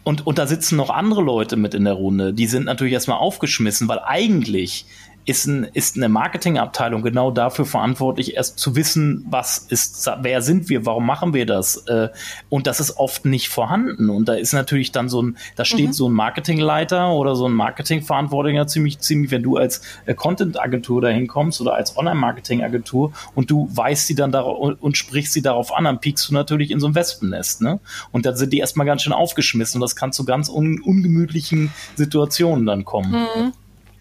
[0.02, 3.18] und, und da sitzen noch andere Leute mit in der Runde, die sind natürlich erstmal
[3.18, 4.86] aufgeschmissen, weil eigentlich
[5.30, 10.68] ist, ein, ist eine Marketingabteilung genau dafür verantwortlich, erst zu wissen, was ist, wer sind
[10.68, 11.76] wir, warum machen wir das?
[11.86, 12.08] Äh,
[12.48, 14.10] und das ist oft nicht vorhanden.
[14.10, 15.92] Und da ist natürlich dann so ein, da steht mhm.
[15.92, 21.28] so ein Marketingleiter oder so ein Marketingverantwortlicher ziemlich, ziemlich, wenn du als äh, Content-Agentur dahin
[21.28, 25.72] kommst oder als Online-Marketing-Agentur und du weißt sie dann darauf und, und sprichst sie darauf
[25.72, 27.78] an, dann piekst du natürlich in so ein Wespennest, ne?
[28.10, 31.72] Und dann sind die erstmal ganz schön aufgeschmissen und das kann zu ganz un ungemütlichen
[31.94, 33.12] Situationen dann kommen.
[33.12, 33.52] Mhm.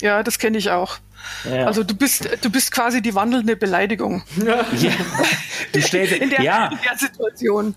[0.01, 0.97] Ja, das kenne ich auch.
[1.45, 1.65] Ja.
[1.65, 4.23] Also du bist, du bist quasi die wandelnde Beleidigung.
[4.45, 4.65] Ja.
[5.71, 6.67] Du stellst, in, der, ja.
[6.71, 7.75] in der Situation.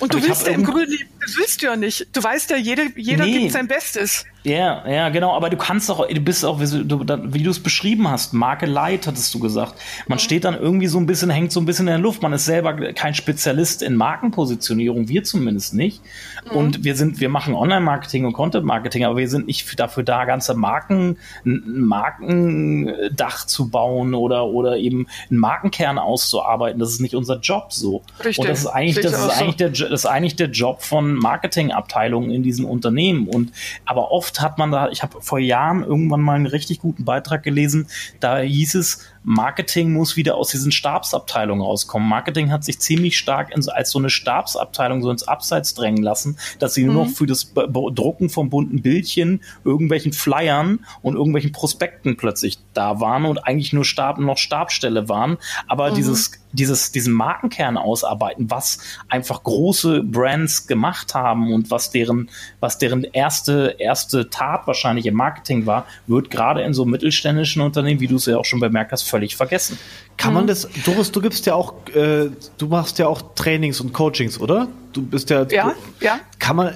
[0.00, 2.06] Und du willst im Grunde, das willst du ja nicht.
[2.12, 3.40] Du weißt ja, jeder, jeder nee.
[3.40, 4.24] gibt sein Bestes.
[4.44, 5.32] Ja, ja, genau.
[5.34, 9.34] Aber du kannst doch, du bist auch, wie du, es beschrieben hast, Marke Light, hattest
[9.34, 9.74] du gesagt.
[10.06, 10.20] Man mhm.
[10.20, 12.22] steht dann irgendwie so ein bisschen, hängt so ein bisschen in der Luft.
[12.22, 16.00] Man ist selber kein Spezialist in Markenpositionierung, wir zumindest nicht.
[16.44, 16.56] Mhm.
[16.56, 20.54] Und wir sind, wir machen Online-Marketing und Content-Marketing, aber wir sind nicht dafür da, ganze
[20.54, 26.78] Marken, ein Markendach zu bauen oder, oder eben einen Markenkern auszuarbeiten.
[26.78, 28.02] Das ist nicht unser Job so.
[28.20, 28.38] Richtig.
[28.38, 32.30] Und das ist eigentlich, das ist eigentlich der, das ist eigentlich der Job von Marketingabteilungen
[32.30, 33.28] in diesen Unternehmen.
[33.28, 33.52] Und,
[33.84, 37.42] aber oft hat man da, ich habe vor Jahren irgendwann mal einen richtig guten Beitrag
[37.42, 37.88] gelesen,
[38.20, 42.08] da hieß es, Marketing muss wieder aus diesen Stabsabteilungen rauskommen.
[42.08, 46.38] Marketing hat sich ziemlich stark in, als so eine Stabsabteilung so ins Abseits drängen lassen,
[46.60, 46.92] dass sie mhm.
[46.92, 47.14] nur noch mhm.
[47.14, 53.38] für das Drucken von bunten Bildchen, irgendwelchen Flyern und irgendwelchen Prospekten plötzlich da waren und
[53.38, 55.38] eigentlich nur Stab, noch Stabstelle waren.
[55.66, 55.96] Aber mhm.
[55.96, 62.78] dieses, dieses, diesen Markenkern ausarbeiten, was einfach große Brands gemacht haben und was deren, was
[62.78, 68.06] deren erste, erste Tat wahrscheinlich im Marketing war, wird gerade in so mittelständischen Unternehmen, wie
[68.06, 69.78] du es ja auch schon bemerkt hast, völlig vergessen.
[70.16, 70.48] Kann man mhm.
[70.48, 74.68] das, Doris, du gibst ja auch, äh, du machst ja auch Trainings und Coachings, oder?
[74.92, 75.46] Du bist ja.
[75.50, 76.20] Ja, du, ja.
[76.38, 76.74] Kann man,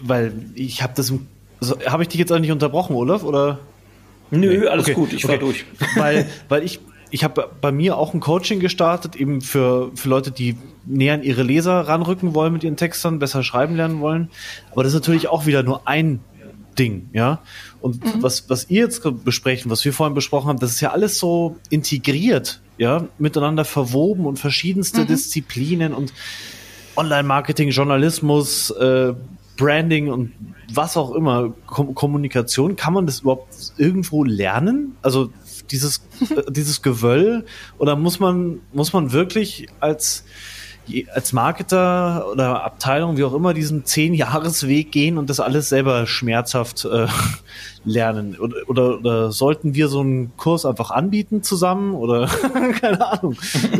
[0.00, 1.12] weil ich habe das,
[1.60, 3.58] also, habe ich dich jetzt eigentlich unterbrochen, Olaf, oder?
[4.30, 4.94] Nö, alles okay.
[4.94, 5.32] gut, ich okay.
[5.32, 5.64] war durch.
[5.96, 6.78] Weil, weil ich,
[7.10, 11.24] ich habe bei mir auch ein Coaching gestartet, eben für, für Leute, die näher an
[11.24, 14.30] ihre Leser ranrücken wollen mit ihren Textern, besser schreiben lernen wollen.
[14.70, 16.20] Aber das ist natürlich auch wieder nur ein
[16.80, 17.42] Ding, ja.
[17.82, 18.22] Und mhm.
[18.22, 21.56] was, was ihr jetzt besprechen, was wir vorhin besprochen haben, das ist ja alles so
[21.68, 25.08] integriert, ja, miteinander verwoben und verschiedenste mhm.
[25.08, 26.14] Disziplinen und
[26.96, 29.12] Online-Marketing, Journalismus, äh,
[29.58, 30.32] Branding und
[30.72, 34.96] was auch immer, Kom Kommunikation, kann man das überhaupt irgendwo lernen?
[35.02, 35.30] Also
[35.70, 35.98] dieses,
[36.30, 37.44] äh, dieses Gewöll
[37.76, 40.24] oder muss man, muss man wirklich als
[41.14, 46.84] als Marketer oder Abteilung, wie auch immer, diesen zehn-Jahres-Weg gehen und das alles selber schmerzhaft
[46.84, 47.06] äh,
[47.84, 48.36] lernen?
[48.38, 51.94] Oder, oder, oder, sollten wir so einen Kurs einfach anbieten zusammen?
[51.94, 52.26] Oder
[52.80, 53.36] keine Ahnung.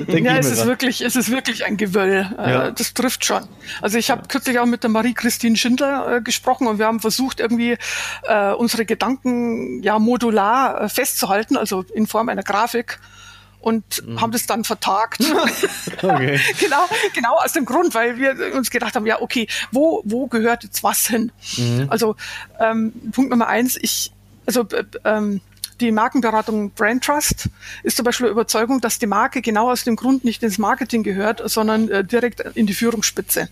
[0.09, 2.29] ja, es ist, wirklich, es ist wirklich ein Gewöll.
[2.39, 2.71] Äh, ja.
[2.71, 3.43] Das trifft schon.
[3.83, 7.41] Also ich habe kürzlich auch mit der Marie-Christine Schindler äh, gesprochen und wir haben versucht,
[7.41, 7.77] irgendwie
[8.25, 12.99] äh, unsere Gedanken ja modular äh, festzuhalten, also in Form einer Grafik
[13.61, 14.21] und mhm.
[14.21, 15.21] haben das dann vertagt.
[16.03, 16.41] okay.
[16.61, 20.65] genau, genau aus dem Grund, weil wir uns gedacht haben, ja, okay, wo, wo gehört
[20.65, 21.33] jetzt was hin?
[21.57, 21.87] Mhm.
[21.89, 22.17] Also
[22.59, 24.13] ähm, Punkt Nummer eins, ich,
[24.47, 25.41] also äh, ähm,
[25.81, 27.49] die Markenberatung Brand Trust
[27.83, 31.43] ist zum Beispiel Überzeugung, dass die Marke genau aus dem Grund nicht ins Marketing gehört,
[31.51, 33.49] sondern äh, direkt in die Führungsspitze.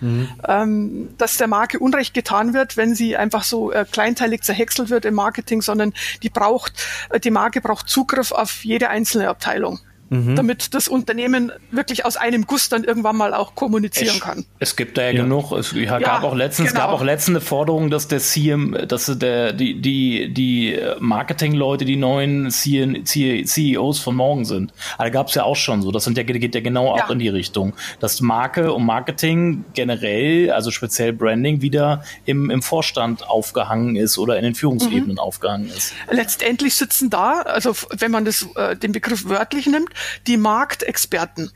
[0.00, 0.28] Mhm.
[0.46, 5.04] Ähm, dass der Marke Unrecht getan wird, wenn sie einfach so äh, kleinteilig zerhäckselt wird
[5.04, 10.36] im Marketing, sondern die braucht, äh, die Marke braucht Zugriff auf jede einzelne Abteilung mhm.
[10.36, 14.44] damit das Unternehmen wirklich aus einem Guss dann irgendwann mal auch kommunizieren es, kann.
[14.58, 15.22] Es gibt da ja, ja.
[15.22, 15.52] genug.
[15.52, 16.80] Es ja, gab auch letztens, genau.
[16.80, 21.96] gab auch letztens eine Forderung, dass der CM, dass der, die, die, die Marketingleute die
[21.96, 24.72] neuen CEOs von morgen sind.
[24.96, 25.90] Also gab es ja auch schon so.
[25.92, 30.50] Das sind ja, geht ja genau auch in die Richtung, dass Marke und Marketing generell,
[30.50, 35.18] also speziell Branding, wieder im, im Vorstand aufgehangen ist oder in den Führungsebenen mhm.
[35.18, 35.94] aufgehangen ist.
[36.10, 39.90] Letztendlich sitzen da, also wenn man das, äh, den Begriff wörtlich nimmt,
[40.26, 41.50] die Marktexperten.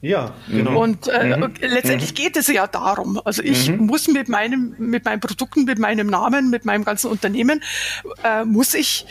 [0.00, 0.80] Ja, genau.
[0.80, 1.54] Und äh, mhm.
[1.60, 2.14] letztendlich mhm.
[2.14, 3.20] geht es ja darum.
[3.24, 3.86] Also ich mhm.
[3.86, 7.62] muss mit meinem, mit meinen Produkten, mit meinem Namen, mit meinem ganzen Unternehmen,
[8.22, 9.06] äh, muss ich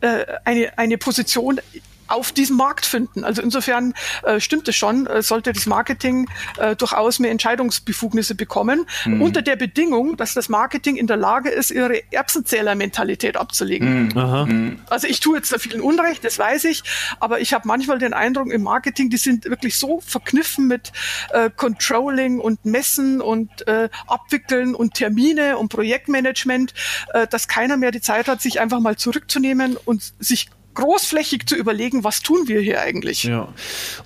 [0.00, 1.60] äh, eine, eine Position
[2.08, 3.24] auf diesem Markt finden.
[3.24, 3.94] Also insofern
[4.24, 9.22] äh, stimmt es schon, äh, sollte das Marketing äh, durchaus mehr Entscheidungsbefugnisse bekommen, mhm.
[9.22, 14.08] unter der Bedingung, dass das Marketing in der Lage ist, ihre Erbsenzähler-Mentalität abzulegen.
[14.08, 14.52] Mhm.
[14.52, 14.78] mhm.
[14.90, 16.82] Also ich tue jetzt da vielen Unrecht, das weiß ich,
[17.20, 20.92] aber ich habe manchmal den Eindruck im Marketing, die sind wirklich so verkniffen mit
[21.30, 26.74] äh, Controlling und Messen und äh, Abwickeln und Termine und Projektmanagement,
[27.12, 31.56] äh, dass keiner mehr die Zeit hat, sich einfach mal zurückzunehmen und sich großflächig zu
[31.56, 33.24] überlegen, was tun wir hier eigentlich.
[33.24, 33.48] Ja.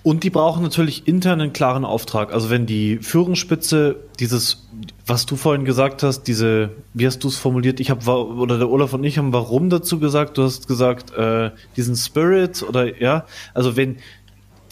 [0.03, 2.33] Und die brauchen natürlich intern einen klaren Auftrag.
[2.33, 4.67] Also wenn die Führungsspitze dieses,
[5.07, 7.79] was du vorhin gesagt hast, diese, wie hast du es formuliert?
[7.79, 10.39] Ich habe oder der Olaf und ich haben warum dazu gesagt.
[10.39, 13.27] Du hast gesagt äh, diesen Spirit oder ja.
[13.53, 13.99] Also wenn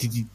[0.01, 0.25] die, die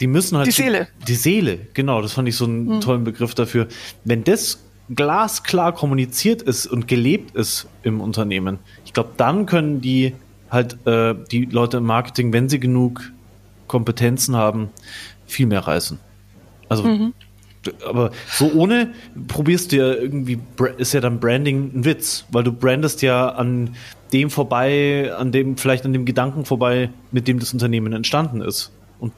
[0.00, 0.88] die müssen halt die Seele.
[1.08, 2.02] Die Seele, genau.
[2.02, 2.80] Das fand ich so einen mhm.
[2.80, 3.68] tollen Begriff dafür.
[4.04, 4.62] Wenn das
[4.94, 10.14] glasklar kommuniziert ist und gelebt ist im Unternehmen, ich glaube, dann können die
[10.50, 13.12] halt äh, die Leute im Marketing, wenn sie genug
[13.66, 14.70] Kompetenzen haben,
[15.26, 15.98] viel mehr reißen.
[16.68, 17.14] Also, mhm.
[17.86, 18.92] aber so ohne
[19.28, 20.38] probierst du ja irgendwie,
[20.78, 23.74] ist ja dann Branding ein Witz, weil du brandest ja an
[24.12, 28.72] dem vorbei, an dem, vielleicht an dem Gedanken vorbei, mit dem das Unternehmen entstanden ist.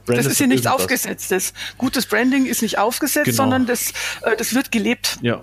[0.07, 1.53] Das ist hier nichts Aufgesetztes.
[1.77, 3.37] Gutes Branding ist nicht aufgesetzt, genau.
[3.37, 5.19] sondern das, äh, das wird gelebt.
[5.23, 5.37] Ja,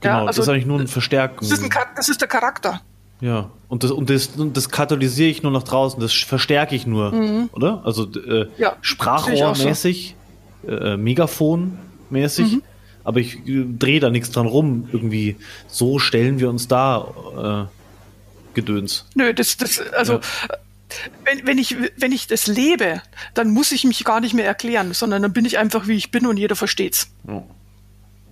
[0.00, 0.14] genau.
[0.14, 1.36] Ja, also, das ist eigentlich nur ein Verstärken.
[1.40, 2.80] Das ist, ein, das ist der Charakter.
[3.20, 6.86] Ja, und das, und das, und das katalysiere ich nur nach draußen, das verstärke ich
[6.86, 7.50] nur, mhm.
[7.52, 7.82] oder?
[7.84, 10.16] Also äh, ja, Sprachrohrmäßig,
[10.62, 10.70] so.
[10.70, 12.62] äh, Megafon-mäßig, mhm.
[13.02, 15.36] aber ich äh, drehe da nichts dran rum, irgendwie.
[15.66, 19.04] So stellen wir uns da äh, Gedöns.
[19.14, 20.20] Nö, das, das, also ja.
[21.24, 23.02] wenn, wenn, ich, wenn ich das lebe,
[23.34, 26.12] dann muss ich mich gar nicht mehr erklären, sondern dann bin ich einfach, wie ich
[26.12, 27.10] bin und jeder versteht's.
[27.26, 27.42] Ja.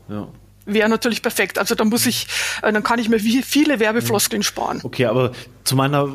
[0.08, 0.28] ja
[0.66, 1.58] wäre natürlich perfekt.
[1.58, 2.26] Also dann muss ich,
[2.62, 4.80] äh, dann kann ich mir viele Werbefloskeln sparen.
[4.82, 5.32] Okay, aber
[5.64, 6.08] zu meiner,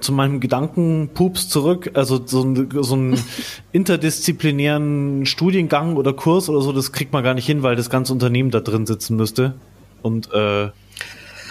[0.00, 3.22] zu meinem Gedankenpups zurück, also so, ein, so einen
[3.72, 8.12] interdisziplinären Studiengang oder Kurs oder so, das kriegt man gar nicht hin, weil das ganze
[8.12, 9.54] Unternehmen da drin sitzen müsste.
[10.02, 10.70] Und äh,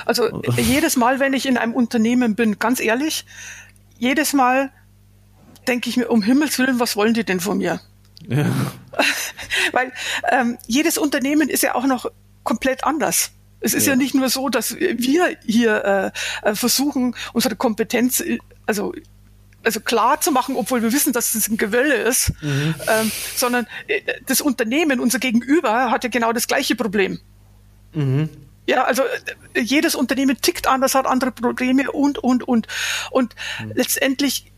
[0.06, 3.26] also jedes Mal, wenn ich in einem Unternehmen bin, ganz ehrlich,
[3.98, 4.72] jedes Mal
[5.68, 7.82] denke ich mir, um Himmels Willen, was wollen die denn von mir?
[8.28, 8.46] Ja.
[9.74, 9.92] Weil
[10.32, 12.10] ähm, jedes Unternehmen ist ja auch noch
[12.48, 13.32] komplett anders.
[13.60, 13.94] Es ist ja.
[13.94, 18.94] ja nicht nur so, dass wir hier äh, äh, versuchen, unsere Kompetenz, äh, also
[19.64, 22.74] also klar zu machen, obwohl wir wissen, dass es ein Gewölle ist, mhm.
[22.88, 27.20] ähm, sondern äh, das Unternehmen, unser Gegenüber, hat ja genau das gleiche Problem.
[27.94, 28.30] Mhm.
[28.66, 29.04] Ja, also
[29.58, 32.68] jedes Unternehmen tickt anders, hat andere Probleme und, und, und.
[33.12, 33.74] Und mhm.
[33.76, 34.50] letztendlich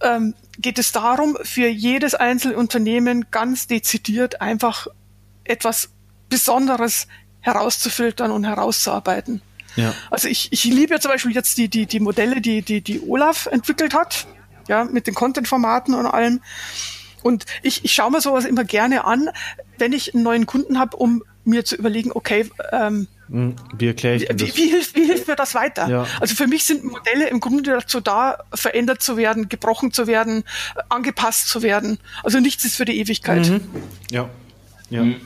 [0.00, 4.86] ähm, geht es darum, für jedes einzelne Unternehmen ganz dezidiert einfach
[5.44, 5.90] etwas
[6.28, 7.06] Besonderes
[7.40, 9.40] herauszufiltern und herauszuarbeiten.
[9.76, 9.94] Ja.
[10.10, 13.00] Also ich, ich liebe ja zum Beispiel jetzt die, die, die Modelle, die, die, die
[13.00, 14.26] Olaf entwickelt hat,
[14.68, 16.40] ja, mit den Content-Formaten und allem.
[17.22, 19.28] Und ich, ich schaue mir sowas immer gerne an,
[19.78, 24.16] wenn ich einen neuen Kunden habe, um mir zu überlegen, okay, ähm, hm, wie erkläre
[24.16, 24.56] ich wie, das?
[24.56, 25.88] Wie, hilft, wie hilft mir das weiter?
[25.88, 26.06] Ja.
[26.20, 30.44] Also für mich sind Modelle im Grunde dazu da, verändert zu werden, gebrochen zu werden,
[30.88, 31.98] angepasst zu werden.
[32.22, 33.48] Also nichts ist für die Ewigkeit.
[33.48, 33.60] Mhm.
[34.10, 34.28] Ja.
[34.90, 35.04] Ja.
[35.04, 35.20] Mhm.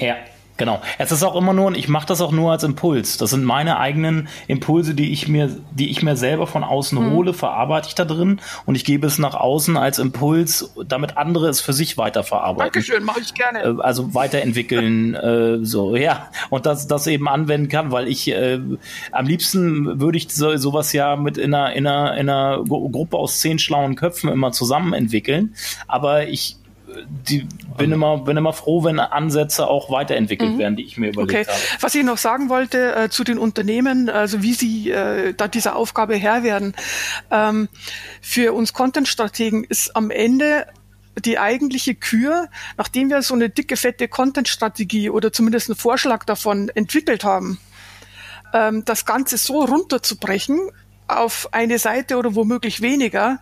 [0.00, 0.16] Ja.
[0.60, 0.82] Genau.
[0.98, 3.16] Es ist auch immer nur, und ich mache das auch nur als Impuls.
[3.16, 7.12] Das sind meine eigenen Impulse, die ich mir, die ich mir selber von außen mhm.
[7.12, 11.48] hole, verarbeite ich da drin und ich gebe es nach außen als Impuls, damit andere
[11.48, 12.74] es für sich weiterverarbeiten.
[12.74, 13.60] Dankeschön, mache ich gerne.
[13.60, 15.14] Äh, also weiterentwickeln,
[15.62, 16.28] äh, so, ja.
[16.50, 18.60] Und das, das eben anwenden kann, weil ich äh,
[19.12, 23.16] am liebsten würde ich so, sowas ja mit in einer, in einer, in einer Gruppe
[23.16, 25.54] aus zehn schlauen Köpfen immer zusammen entwickeln.
[25.88, 26.58] Aber ich
[27.06, 30.58] die bin immer, bin immer froh, wenn Ansätze auch weiterentwickelt mhm.
[30.58, 31.52] werden, die ich mir überlegt okay.
[31.52, 31.82] habe.
[31.82, 35.76] Was ich noch sagen wollte äh, zu den Unternehmen, also wie sie äh, da dieser
[35.76, 36.74] Aufgabe Herr werden.
[37.30, 37.68] Ähm,
[38.20, 40.66] für uns Content-Strategen ist am Ende
[41.24, 46.70] die eigentliche Kür, nachdem wir so eine dicke, fette Content-Strategie oder zumindest einen Vorschlag davon
[46.70, 47.58] entwickelt haben,
[48.52, 50.58] ähm, das Ganze so runterzubrechen
[51.08, 53.40] auf eine Seite oder womöglich weniger,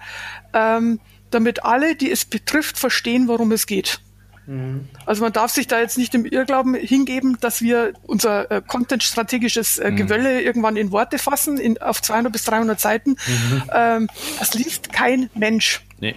[0.55, 1.01] ähm,
[1.31, 4.01] damit alle, die es betrifft, verstehen, worum es geht.
[4.49, 4.89] Mhm.
[5.05, 9.79] Also man darf sich da jetzt nicht im Irrglauben hingeben, dass wir unser äh, Content-strategisches
[9.79, 9.97] äh, mhm.
[9.97, 13.11] Gewölle irgendwann in Worte fassen, in, auf 200 bis 300 Seiten.
[13.11, 13.63] Mhm.
[13.73, 15.83] Ähm, das liest kein Mensch.
[16.01, 16.15] Nee.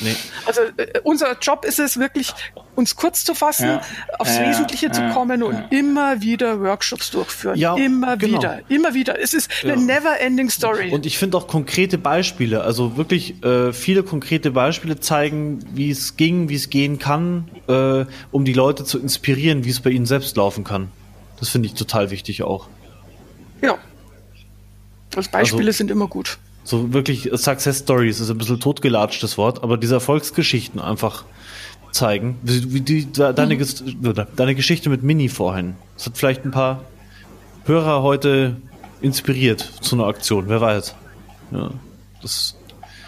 [0.00, 0.16] Nee.
[0.46, 2.32] Also äh, unser Job ist es wirklich,
[2.74, 3.82] uns kurz zu fassen, ja.
[4.18, 7.56] aufs ja, Wesentliche ja, zu kommen und immer wieder Workshops durchführen.
[7.58, 8.38] Ja, immer genau.
[8.38, 9.20] wieder, immer wieder.
[9.20, 10.90] Es ist eine never-ending Story.
[10.90, 16.16] Und ich finde auch konkrete Beispiele, also wirklich äh, viele konkrete Beispiele zeigen, wie es
[16.16, 20.06] ging, wie es gehen kann, äh, um die Leute zu inspirieren, wie es bei ihnen
[20.06, 20.90] selbst laufen kann.
[21.38, 22.68] Das finde ich total wichtig auch.
[23.62, 23.78] Ja.
[25.16, 26.38] Also Beispiele also, sind immer gut.
[26.68, 31.24] So wirklich Success Stories ist ein bisschen totgelatschtes Wort, aber diese Erfolgsgeschichten einfach
[31.92, 32.36] zeigen.
[32.42, 34.26] Wie, wie die, deine, mhm.
[34.36, 35.76] deine Geschichte mit Mini vorhin.
[35.96, 36.84] Das hat vielleicht ein paar
[37.64, 38.56] Hörer heute
[39.00, 40.94] inspiriert zu einer Aktion, wer weiß.
[41.52, 41.70] Ja,
[42.20, 42.57] das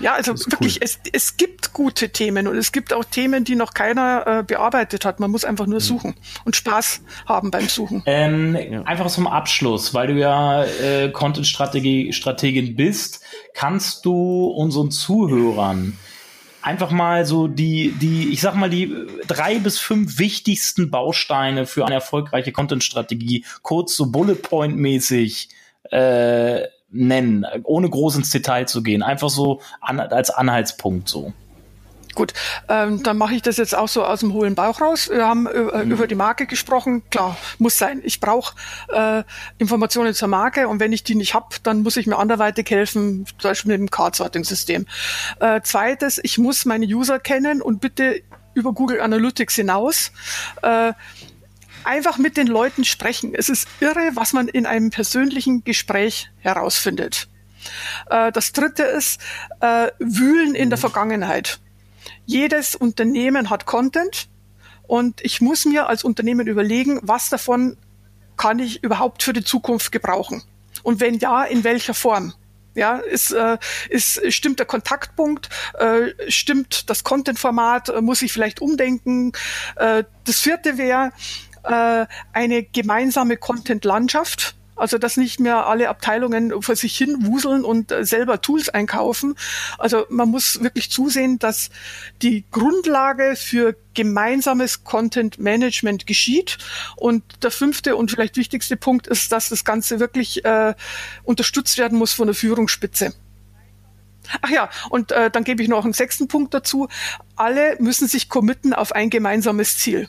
[0.00, 0.82] ja, also wirklich, cool.
[0.82, 5.04] es, es gibt gute Themen und es gibt auch Themen, die noch keiner äh, bearbeitet
[5.04, 5.20] hat.
[5.20, 5.84] Man muss einfach nur mhm.
[5.84, 8.02] suchen und Spaß haben beim Suchen.
[8.06, 8.82] Ähm, ja.
[8.82, 13.22] Einfach zum Abschluss, weil du ja äh, Content-Strategin bist,
[13.54, 15.96] kannst du unseren Zuhörern
[16.62, 18.94] einfach mal so die, die, ich sag mal, die
[19.26, 25.48] drei bis fünf wichtigsten Bausteine für eine erfolgreiche Content-Strategie, kurz so Bullet Point-mäßig
[25.90, 29.02] äh, nennen, ohne groß ins Detail zu gehen.
[29.02, 31.32] Einfach so an, als Anhaltspunkt so.
[32.14, 32.34] Gut,
[32.68, 35.08] ähm, dann mache ich das jetzt auch so aus dem hohlen Bauch raus.
[35.10, 35.92] Wir haben äh, mhm.
[35.92, 37.02] über die Marke gesprochen.
[37.10, 38.00] Klar, muss sein.
[38.04, 38.56] Ich brauche
[38.88, 39.22] äh,
[39.58, 43.26] Informationen zur Marke und wenn ich die nicht habe, dann muss ich mir anderweitig helfen,
[43.38, 44.86] zum Beispiel mit dem Card-Sorting-System.
[45.38, 48.22] Äh, zweites, ich muss meine User kennen und bitte
[48.54, 50.10] über Google Analytics hinaus.
[50.62, 50.92] Äh,
[51.84, 53.34] einfach mit den Leuten sprechen.
[53.34, 57.28] Es ist irre, was man in einem persönlichen Gespräch herausfindet.
[58.08, 59.20] Äh, das dritte ist
[59.60, 60.82] äh, Wühlen in der mhm.
[60.82, 61.58] Vergangenheit.
[62.26, 64.28] Jedes Unternehmen hat Content
[64.86, 67.76] und ich muss mir als Unternehmen überlegen, was davon
[68.36, 70.42] kann ich überhaupt für die Zukunft gebrauchen?
[70.82, 72.32] Und wenn ja, in welcher Form?
[72.74, 73.58] Ja, ist, äh,
[73.88, 79.32] ist, stimmt der Kontaktpunkt, äh, stimmt das Content-Format, äh, muss ich vielleicht umdenken.
[79.76, 81.12] Äh, das vierte wäre,
[81.64, 84.56] äh, eine gemeinsame Content-Landschaft.
[84.76, 89.34] Also dass nicht mehr alle Abteilungen vor sich hin wuseln und äh, selber Tools einkaufen.
[89.76, 91.68] Also man muss wirklich zusehen, dass
[92.22, 96.56] die Grundlage für gemeinsames Content Management geschieht.
[96.96, 100.74] Und der fünfte und vielleicht wichtigste Punkt ist, dass das Ganze wirklich äh,
[101.24, 103.12] unterstützt werden muss von der Führungsspitze.
[104.40, 106.88] Ach ja, und äh, dann gebe ich noch einen sechsten Punkt dazu.
[107.36, 110.08] Alle müssen sich committen auf ein gemeinsames Ziel.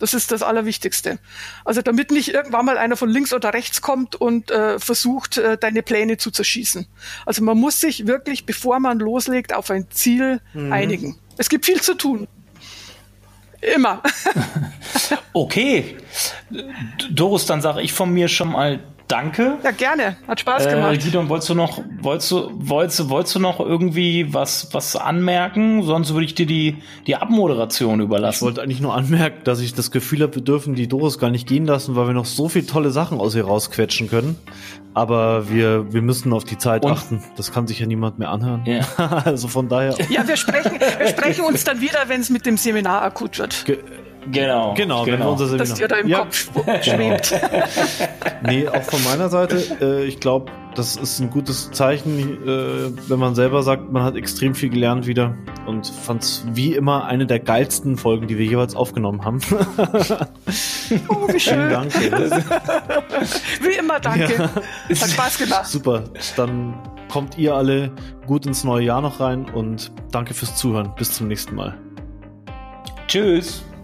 [0.00, 1.18] Das ist das Allerwichtigste.
[1.64, 5.56] Also damit nicht irgendwann mal einer von links oder rechts kommt und äh, versucht, äh,
[5.56, 6.86] deine Pläne zu zerschießen.
[7.26, 10.72] Also man muss sich wirklich, bevor man loslegt, auf ein Ziel mhm.
[10.72, 11.18] einigen.
[11.36, 12.26] Es gibt viel zu tun.
[13.60, 14.02] Immer.
[15.34, 15.98] okay.
[17.10, 18.80] Doris, dann sage ich von mir schon mal
[19.10, 19.58] danke.
[19.62, 20.16] Ja, gerne.
[20.26, 21.06] Hat Spaß äh, gemacht.
[21.06, 25.82] Äh, wolltest du noch, wolltest du, wolltest, wolltest du noch irgendwie was, was anmerken?
[25.82, 28.36] Sonst würde ich dir die, die Abmoderation überlassen.
[28.36, 31.30] Ich wollte eigentlich nur anmerken, dass ich das Gefühl habe, wir dürfen die Doris gar
[31.30, 34.36] nicht gehen lassen, weil wir noch so viele tolle Sachen aus ihr rausquetschen können.
[34.92, 36.92] Aber wir, wir müssen auf die Zeit Und?
[36.92, 37.22] achten.
[37.36, 38.64] Das kann sich ja niemand mehr anhören.
[38.64, 38.80] Ja.
[39.24, 39.94] also von daher.
[40.08, 43.64] Ja, wir sprechen, wir sprechen uns dann wieder, wenn es mit dem Seminar akut wird.
[43.66, 43.78] Ge
[44.30, 44.74] Genau.
[44.74, 45.38] Genau, genau.
[45.38, 46.18] Wenn Dass dir da im ja.
[46.18, 46.50] Kopf
[46.82, 47.34] schwebt.
[48.42, 53.18] nee, auch von meiner Seite, äh, ich glaube, das ist ein gutes Zeichen, äh, wenn
[53.18, 55.34] man selber sagt, man hat extrem viel gelernt wieder
[55.66, 59.40] und fand es wie immer eine der geilsten Folgen, die wir jeweils aufgenommen haben.
[61.08, 61.54] oh, wie schön.
[61.54, 61.94] Vielen Dank.
[63.62, 64.34] wie immer, danke.
[64.34, 65.00] Ja.
[65.00, 65.66] Hat Spaß gemacht.
[65.66, 66.04] Super.
[66.36, 66.74] Dann
[67.10, 67.92] kommt ihr alle
[68.26, 70.92] gut ins neue Jahr noch rein und danke fürs Zuhören.
[70.96, 71.76] Bis zum nächsten Mal.
[73.08, 73.64] Tschüss.